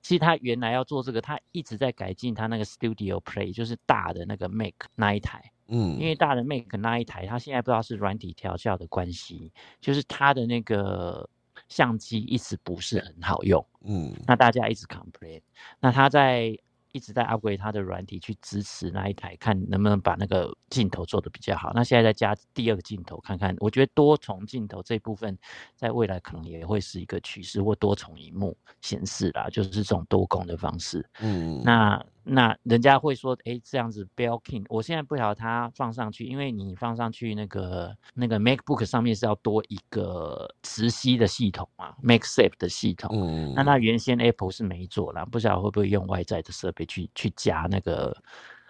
[0.00, 5.52] 其实他原来要做这个，他一直在改进他那个 Studio Play，就是大的那个 Mac 那一台。
[5.68, 5.98] 嗯。
[6.00, 11.28] 因为大的 Mac 那一台，它现在不知道是软体调教的关系，就是它的那个。
[11.68, 15.40] 相机一直不是很好用，嗯，那大家一直 complain，
[15.80, 16.56] 那他在
[16.92, 21.72] 一直在 upgrade 他的软体去支持那一台，看能不能把那个镜头做的比较好。
[21.74, 25.36] 那现在再加第二个镜头，看看，我觉得多重镜头这部分
[25.74, 32.04] 在未来可能也会是一个趋势，或多重荧幕显示啦，就是这种多功的方式，嗯，那。
[32.26, 43.10] 那人家会说，哎，这样子 b e l k i n 我现在不晓得它放上去，因为你放上去那个那个 MacBook 上面是要多一个磁吸的系统嘛，MacSafe 的系统。
[43.14, 43.52] 嗯。
[43.54, 48.16] 那它原先 Apple 是没做啦，不晓得会不会用外在的设备去去夹那个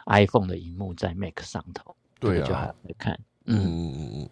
[0.07, 1.95] iPhone 的荧幕在 Mac 上头。
[2.19, 2.47] 对啊。
[2.47, 3.19] 就还会看。
[3.47, 4.31] 嗯嗯嗯嗯。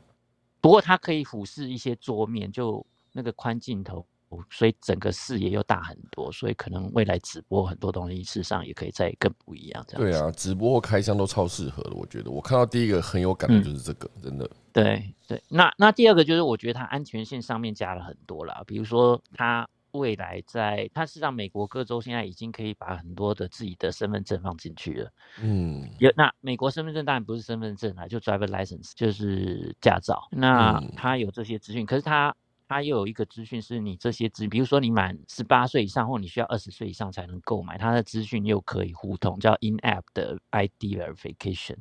[0.61, 4.05] 不过它可以俯视一些桌面，就那个宽镜头。
[4.51, 9.85] 所以整个视野又大很多，所以可能未来直播很多东西，事实上也可以再更不一样。
[9.89, 12.31] 这样对啊，直播或开箱都超适合的，我觉得。
[12.31, 14.49] 我看到第一个很有感的就是这个，真的。
[14.73, 25.11] 对对，那那第二个就是我觉得它安全性上面加了很多啦，比如说它未来在它是让美国各州现在已经可以把很多的自己的身份证放进去了。
[25.43, 30.27] 嗯，有那美国身份证当然不是身份证啊，就 driver license 就是驾照。
[30.31, 32.35] 那它有这些资讯，可是它
[32.73, 41.77] 它又有一个资讯是你这些资，比如说你满十八岁以上或你需要二十岁以上才能购买，它的资讯又可以互通，叫 in app 的 ID verification。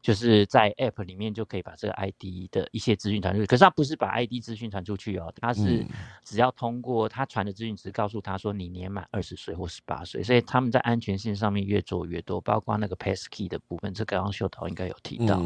[0.00, 5.84] 就是在 App 里面就可以把这个 ID 的一些资讯传出去，可是他不是把 ID 资讯传出去哦，他是
[6.24, 15.40] 只要通过他传的资讯，只告诉他说你年满二十岁或十八岁，所以他们在安全性上面越做越多，包括那个 Passkey 的部分，这刚刚秀导应该有提到，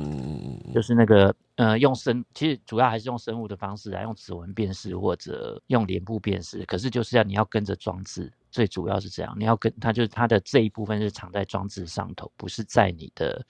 [0.73, 8.31] 就是那个呃用生，其实主要还是用生物的方式来用指纹辨识或者用脸部辨识，可是就是要你要跟着装置。
[8.53, 13.45] 最主要是这样，你要跟它就是它的这一部分是藏在装置上头，不是在你的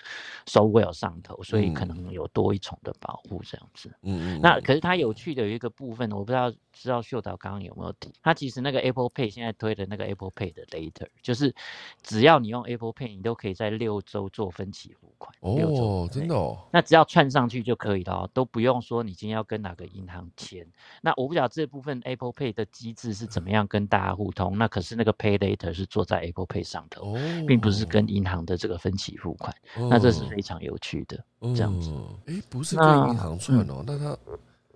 [0.46, 3.92] software 上头，所以可能有多一重的保护这样子。
[4.02, 4.40] 嗯嗯。
[4.40, 11.52] 那可是它有趣的有一个部分，我不知道知道秀导刚刚有没有提，它其实那个 Apple Pay 现在推的那个 Apple Pay 的 Later，就是
[12.00, 15.34] 只要你用 Apple Pay，你都可以在六周做分期付款。
[15.40, 16.56] 哦，真的哦。
[16.70, 20.64] 那只要串上去就可以了，都不用说你今天要跟哪个银行签。
[21.00, 24.91] 那我不晓得这部分 Apple Pay 的机制是怎么样跟大家互通，那可是。
[24.94, 27.14] 那个 Pay Later 是做在 Apple Pay 上头，
[27.46, 29.54] 并不是跟银行的这个分期付款。
[29.76, 31.24] 那这是非常有趣的，
[31.54, 31.92] 这样子。
[32.26, 34.16] 哎，不是跟银行串哦，那它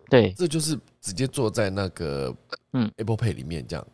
[0.09, 2.35] 对，这就是直接做在那个
[2.73, 3.87] 嗯 Apple Pay 里面这样。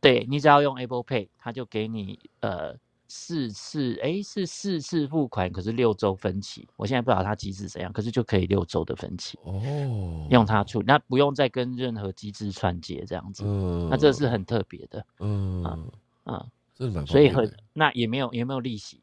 [0.00, 2.74] 对你只要用 Apple Pay，它就给你呃
[3.08, 6.68] 四次，哎是四次付款，可是六周分期。
[6.76, 13.44] 我现在不知道它机制怎样，可是就可以六周的分期哦，用它处理，那不用再跟任何机制串接这样子。
[13.46, 15.04] 嗯，那这是很特别的。
[15.20, 15.78] 嗯啊
[16.24, 19.00] 嗯，真的蛮所以很那也没有也没有利息，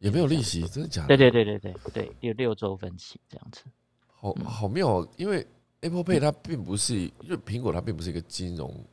[0.00, 1.16] 也没有利息，真的假的？
[1.16, 3.62] 对对对对对对，有六周分期这样子。
[4.06, 5.46] 好好妙，因为
[5.80, 8.84] Apple Pay 它并不是，因为苹果它并不是一个金融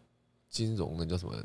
[0.47, 1.35] 金融那叫什么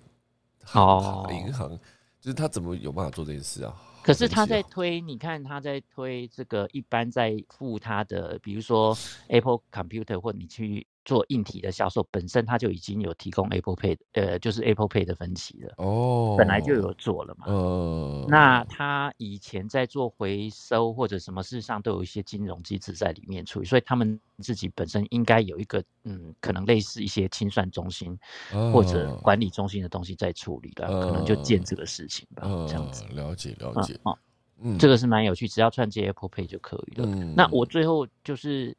[0.62, 1.76] 好银行。
[2.20, 3.74] 就是他怎么有办法做这件事啊？
[4.02, 8.96] 可是他在推，你看他在推这个，一般在付他的，比如说
[9.28, 10.86] Apple Computer 或你去。
[11.08, 15.72] 做硬体的销售本身，它就已经有提供 Apple Pay，呃，就是 Apple Pay 的分期了。
[15.78, 17.46] 哦，本来就有做了嘛。
[17.46, 18.26] 呃。
[18.28, 28.14] 那他以前在做回收或者什么事上，都有一些金融机制在里面处理，所以他们自己本身应该有一个，嗯，可能类似一些清算中心
[28.70, 32.42] 或者管理中心的东西在处理的，可能就建这个事情吧。
[32.68, 33.02] 这样子。
[33.14, 33.98] 了解了解。
[34.02, 34.14] 哦，
[34.60, 37.06] 嗯，这个是蛮有趣，只要串接 Apple Pay 就可以了。
[37.34, 38.76] 那我最后就是。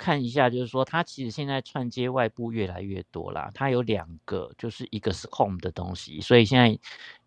[0.00, 3.50] 看一下，就是说，它其实现在串接外部越来越多啦。
[3.52, 6.78] 它有两个，就是一个是 Home 的东西，所以现在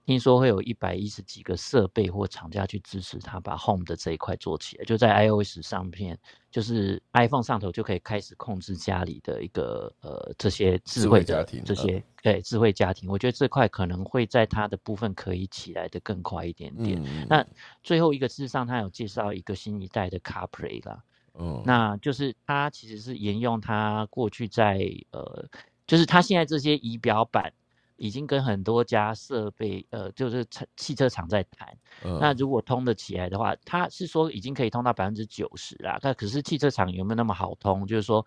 [0.07, 6.17] 听说会有一百一十几个设备或厂家去支持它把 Home 的这一块做起来，就在 iOS 上面，
[6.49, 13.07] 就是 iPhone 上头就可以开始控制家里的一个呃这些智慧家庭这些对智慧家庭。
[13.07, 16.99] 我觉得这块可能会在它的部分可以起来的更快一点点。
[17.29, 17.45] 那
[17.83, 21.03] 最后一个事实上，它有介绍一个新一代的 CarPlay 啦。
[21.39, 24.79] 嗯，那就是它其实是沿用它过去在
[25.11, 25.45] 呃，
[25.87, 27.51] 就是它现在这些仪表板
[27.97, 31.75] 已经跟很多家设备呃，就是汽车厂在谈。
[32.19, 35.97] 那如果通得起来的话，它是说已经可以通到百分之九十啦。
[36.01, 37.87] 那可是汽车厂有没有那么好通？
[37.87, 38.25] 就是说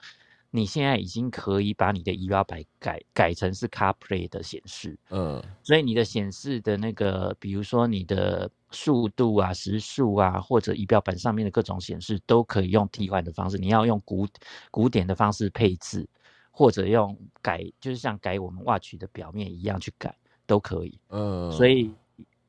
[0.50, 4.98] 你现在已经可以把你的仪表板改改成是 CarPlay 的显示。
[5.10, 8.50] 嗯，所以你的显示的那个，比如说你的。
[8.76, 13.56] 速度啊，时速啊，或者仪表板上面的各种显示，都可以用替换的方式。
[13.56, 14.28] 你要用古
[14.70, 16.06] 古典的方式配置，
[16.50, 20.14] 或者用改，就是像改我们 watch 的表面一样去改，
[20.46, 21.00] 都可以。
[21.08, 21.90] 嗯，所以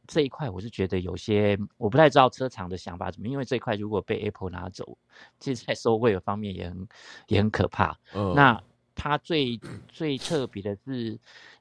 [0.05, 4.97] 这一块我是觉得有些我不太知道车厂的想法怎么，因为这一块如果被 Apple 拿走，
[5.39, 6.87] 其实在收费方面也很
[7.27, 7.97] 也很可怕。
[8.13, 8.61] 嗯，那
[8.97, 11.17] 它最最特别的是。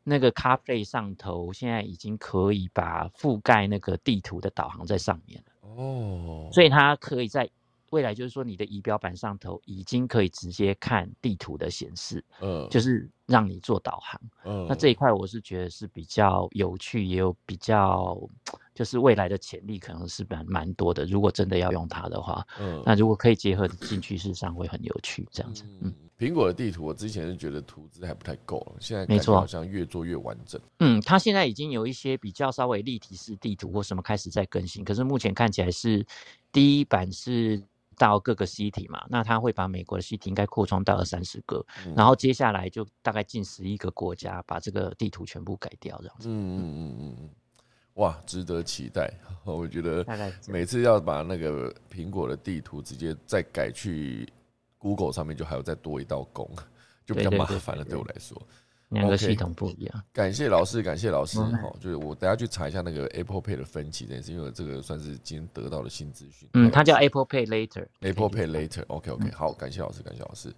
[0.09, 7.51] 那个咖啡上头现在已经可以把覆盖那个地图的导航在上面了哦，所以它可以在
[7.91, 18.19] 未来就是说你的仪表板上头已经可以直接看地图的显示，嗯，就是让你做导航，嗯，那这一块我是觉得是比较有趣，也有比较
[18.75, 21.05] 就是未来的潜力可能是蛮蛮多的。
[21.05, 25.93] 如果真的要用它的话，嗯，那如果可以结合进去，事实上会很有趣，这样子，嗯。
[26.19, 30.59] 苹果的地图，我之前是觉得图资还不太够了，现在没错好像越做越完整。
[30.79, 36.03] 嗯，它现在已经有一些比较稍微立体式地图或什么开始在更新，可是目前看起来是
[36.51, 37.63] 第一版是
[37.97, 47.31] 到各个 city 嘛，那他会把美国的 city 应该扩充到二三十个，嗯然后接下来就大概近十一个国家把这个地图全部改掉，这样子，嗯嗯嗯嗯嗯，
[47.95, 49.13] 哇，值得期待。
[49.45, 50.05] 我觉得
[50.49, 54.29] 每次要把那个苹果的地图直接再改去
[54.79, 56.49] Google 上面，就还要再多一道工，
[57.07, 57.83] 就比较麻烦了。
[57.85, 58.41] 对对我来说，
[58.91, 60.05] 两个系统不一样。
[60.13, 61.41] 感谢老师，感谢老师。
[61.41, 66.49] 嗯，就是我等下去查一下那个 Apple Pay 的分期这件事，因为这个算是今天得到的新资讯。
[66.55, 67.87] 嗯，它叫 Apple Pay Later。
[68.01, 68.85] Apple Pay Later。
[68.87, 70.53] OK OK，好，嗯感谢老师，感谢老师。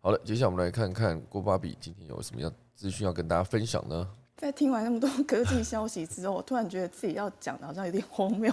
[0.00, 4.08] 好了，接下来我们来看看郭芭比今天有什么样资讯要跟大家分享呢？
[4.40, 8.52] 在听完那么多科技消息之后，我突然觉得自己要讲的好像有点荒谬。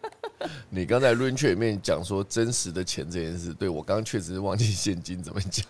[0.68, 5.64] 你刚才 Rain 里面讲说真实的钱这件事，对我刚刚确实是忘记现金怎么讲。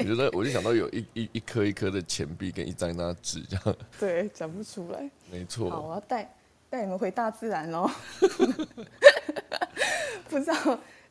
[0.00, 5.08] 我觉得我就想到有一一一颗一颗的钱币跟一张一张的纸这样， 对，讲不出来。
[5.30, 5.94] 没错好，我。
[5.94, 6.28] 要带
[6.68, 7.88] 带你们回大自然喽。
[10.28, 10.54] 不知道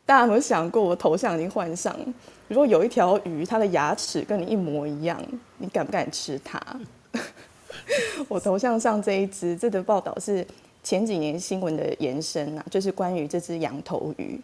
[0.06, 2.06] 大家有没有想过，我头像已经换上了。
[2.50, 5.18] 如果有一条鱼，它的牙齿跟你一模一样，
[5.58, 6.62] 你敢不敢吃它？
[8.28, 10.46] 我头像上这一只，这个报道是
[10.84, 14.40] 前几年新闻的延伸啊，就是关于这只羊头鱼，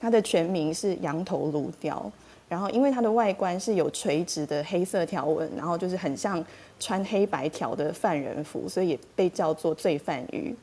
[0.00, 2.10] 它的全名是羊头鲈鲷。
[2.48, 6.44] 然后，因为它的外观是有垂直的黑色条纹，然后就是很像
[6.78, 10.54] 穿黑白条的犯人服，所以也被叫做罪犯鱼。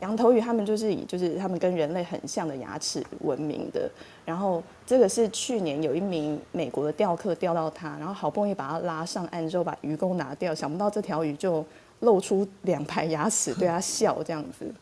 [0.00, 3.90] 羊头鱼他们就是以就是他们跟人类很像的牙齿闻名的。
[4.24, 11.64] 然后这个是去年有一名美国的钓客钓到它，然后好不容易把它拉上岸之后把鱼钩拿掉，想不到这条鱼就
[12.00, 14.72] 露出两排牙齿 对它笑这样子。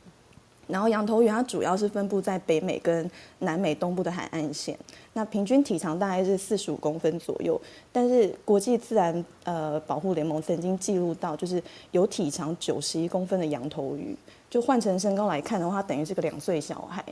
[0.66, 3.08] 然后羊头鱼它主要是分布在北美跟
[3.38, 4.76] 南美东部的海岸线，
[5.12, 7.58] 那平均体长大概是四十五公分左右。
[7.92, 11.62] 但是国际自然呃保护联盟曾经记录到，就是
[11.92, 14.16] 有体长九十一公分的羊头鱼，
[14.56, 17.04] 就换成身高来看的话，等于是个两岁小孩。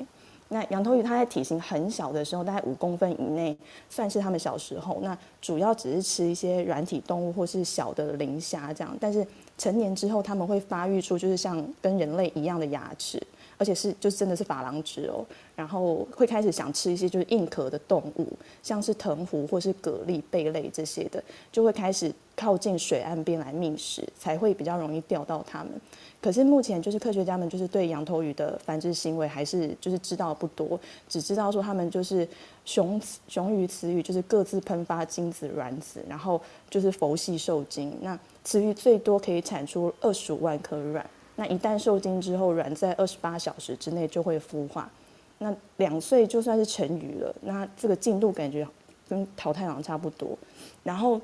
[0.48, 3.54] 那羊头鱼它在体型很小的时候，大概五公分以内，
[3.90, 4.98] 算是它们小时候。
[5.02, 9.26] 那主要只是吃一些软体动物或是小的磷虾这样，但是
[9.58, 13.22] 成年之后，它们会发育出就是像跟人类一样的牙齿。
[13.56, 15.24] 而且是就真的是珐琅质哦，
[15.54, 18.26] 然后会开始想吃一些就是硬壳的动物，
[18.62, 25.72] 像是藤壶或是蛤蜊、贝类这些的，就会开始靠近水岸边来觅食，才会比较容易钓到它们。
[26.20, 32.26] 可是目前就是科学家们就是对羊头鱼的繁殖行为还是就是知道不多，只知道说它们就是
[32.64, 32.98] 雄
[33.28, 36.40] 雄鱼、雌鱼就是各自喷发精子、卵子，然后
[36.70, 37.94] 就是佛系受精。
[38.00, 41.06] 那雌鱼最多可以产出二十五万颗卵。
[41.36, 44.90] 那一旦受精之后，卵在二十八小时之内就会孵化。
[45.38, 48.66] 那两岁就算是成鱼了，那这个进度感觉
[49.08, 50.38] 跟淘汰狼差不多。
[50.84, 51.20] 然后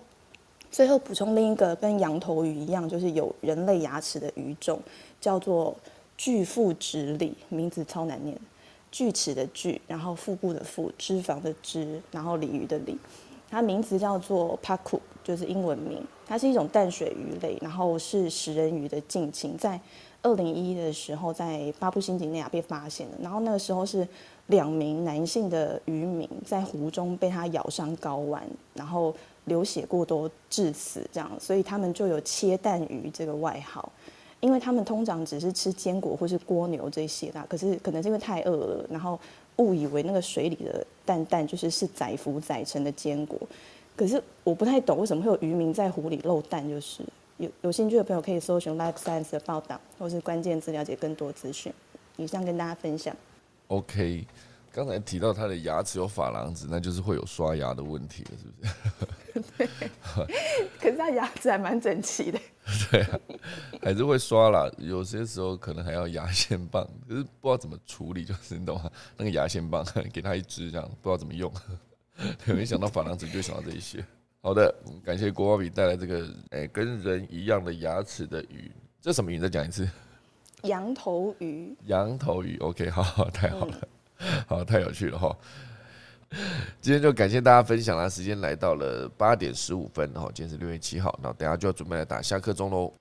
[0.70, 4.80] 最后补充另一个跟羊头鱼一样，就是有人类牙齿的鱼种，
[5.20, 5.76] 叫做
[6.18, 8.36] 巨腹直鲤，名字超难念，
[8.90, 12.98] 锯齿的锯，然后腹部的腹，脂肪的脂，然后鲤鱼的鲤。
[13.48, 16.04] 它名字叫做 paku，就是英文名。
[16.30, 19.80] 它是一种淡水鱼类，然后是食人鱼的近亲，在
[20.22, 23.16] 二零一一的时候在巴布新几内亚被发现的。
[23.20, 24.06] 然后那个时候是
[24.46, 29.12] 两名男性的渔民在湖中被它咬伤睾丸，然后
[29.46, 33.90] 流血过多致死，这样，所以他们就有切蛋鱼这个外号。
[34.38, 39.18] 因为他们通常只是吃坚果或是蜗牛这些啦，可是可能是因为太饿了，然后
[39.56, 43.36] 误以为那个水里的蛋蛋就是是载浮载沉的坚果。
[44.00, 47.04] 可是我不太懂为什么会有渔民在湖里漏蛋，就是
[47.36, 51.70] 有有兴趣的朋友可以搜寻 Life Science 的报道，或是关键字了解更多资讯。
[52.16, 53.14] 以上跟大家分享。
[53.66, 54.26] OK，
[54.72, 59.68] 刚才提到他的牙齿有珐琅质，那就是会有刷牙的问题了，是不是？
[59.68, 59.68] 对
[60.80, 62.40] 可是他牙齿还蛮整齐的。
[62.90, 63.20] 对啊，
[63.82, 64.66] 还是会刷啦。
[64.78, 68.90] 有些时候可能还要牙线棒，可是不知道怎么处理，就是你懂吗？
[69.18, 71.52] 那个牙线棒 给他一支，这样不知道怎么用。
[72.44, 74.04] 对，没想到珐琅质，就想到这一些。
[74.42, 74.74] 好的，
[75.04, 78.70] 感谢国宝比带来这个诶、跟人一样的牙齿的鱼，
[79.00, 79.38] 这什么鱼？
[79.38, 79.88] 再讲一次。
[80.62, 83.88] 羊头鱼，羊头鱼，OK，好好，太好了，
[84.46, 85.36] 好，太有趣了哈。
[86.80, 92.92] 今天就感谢大家分享啦，时间来到了八点十五分，哈，今天是六月七号，那等下就要准备来打下课钟喽。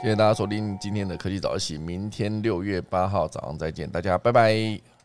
[0.00, 4.88] 谢谢大家锁定今天的科技早起，明天六月八号早上再见，大家拜拜。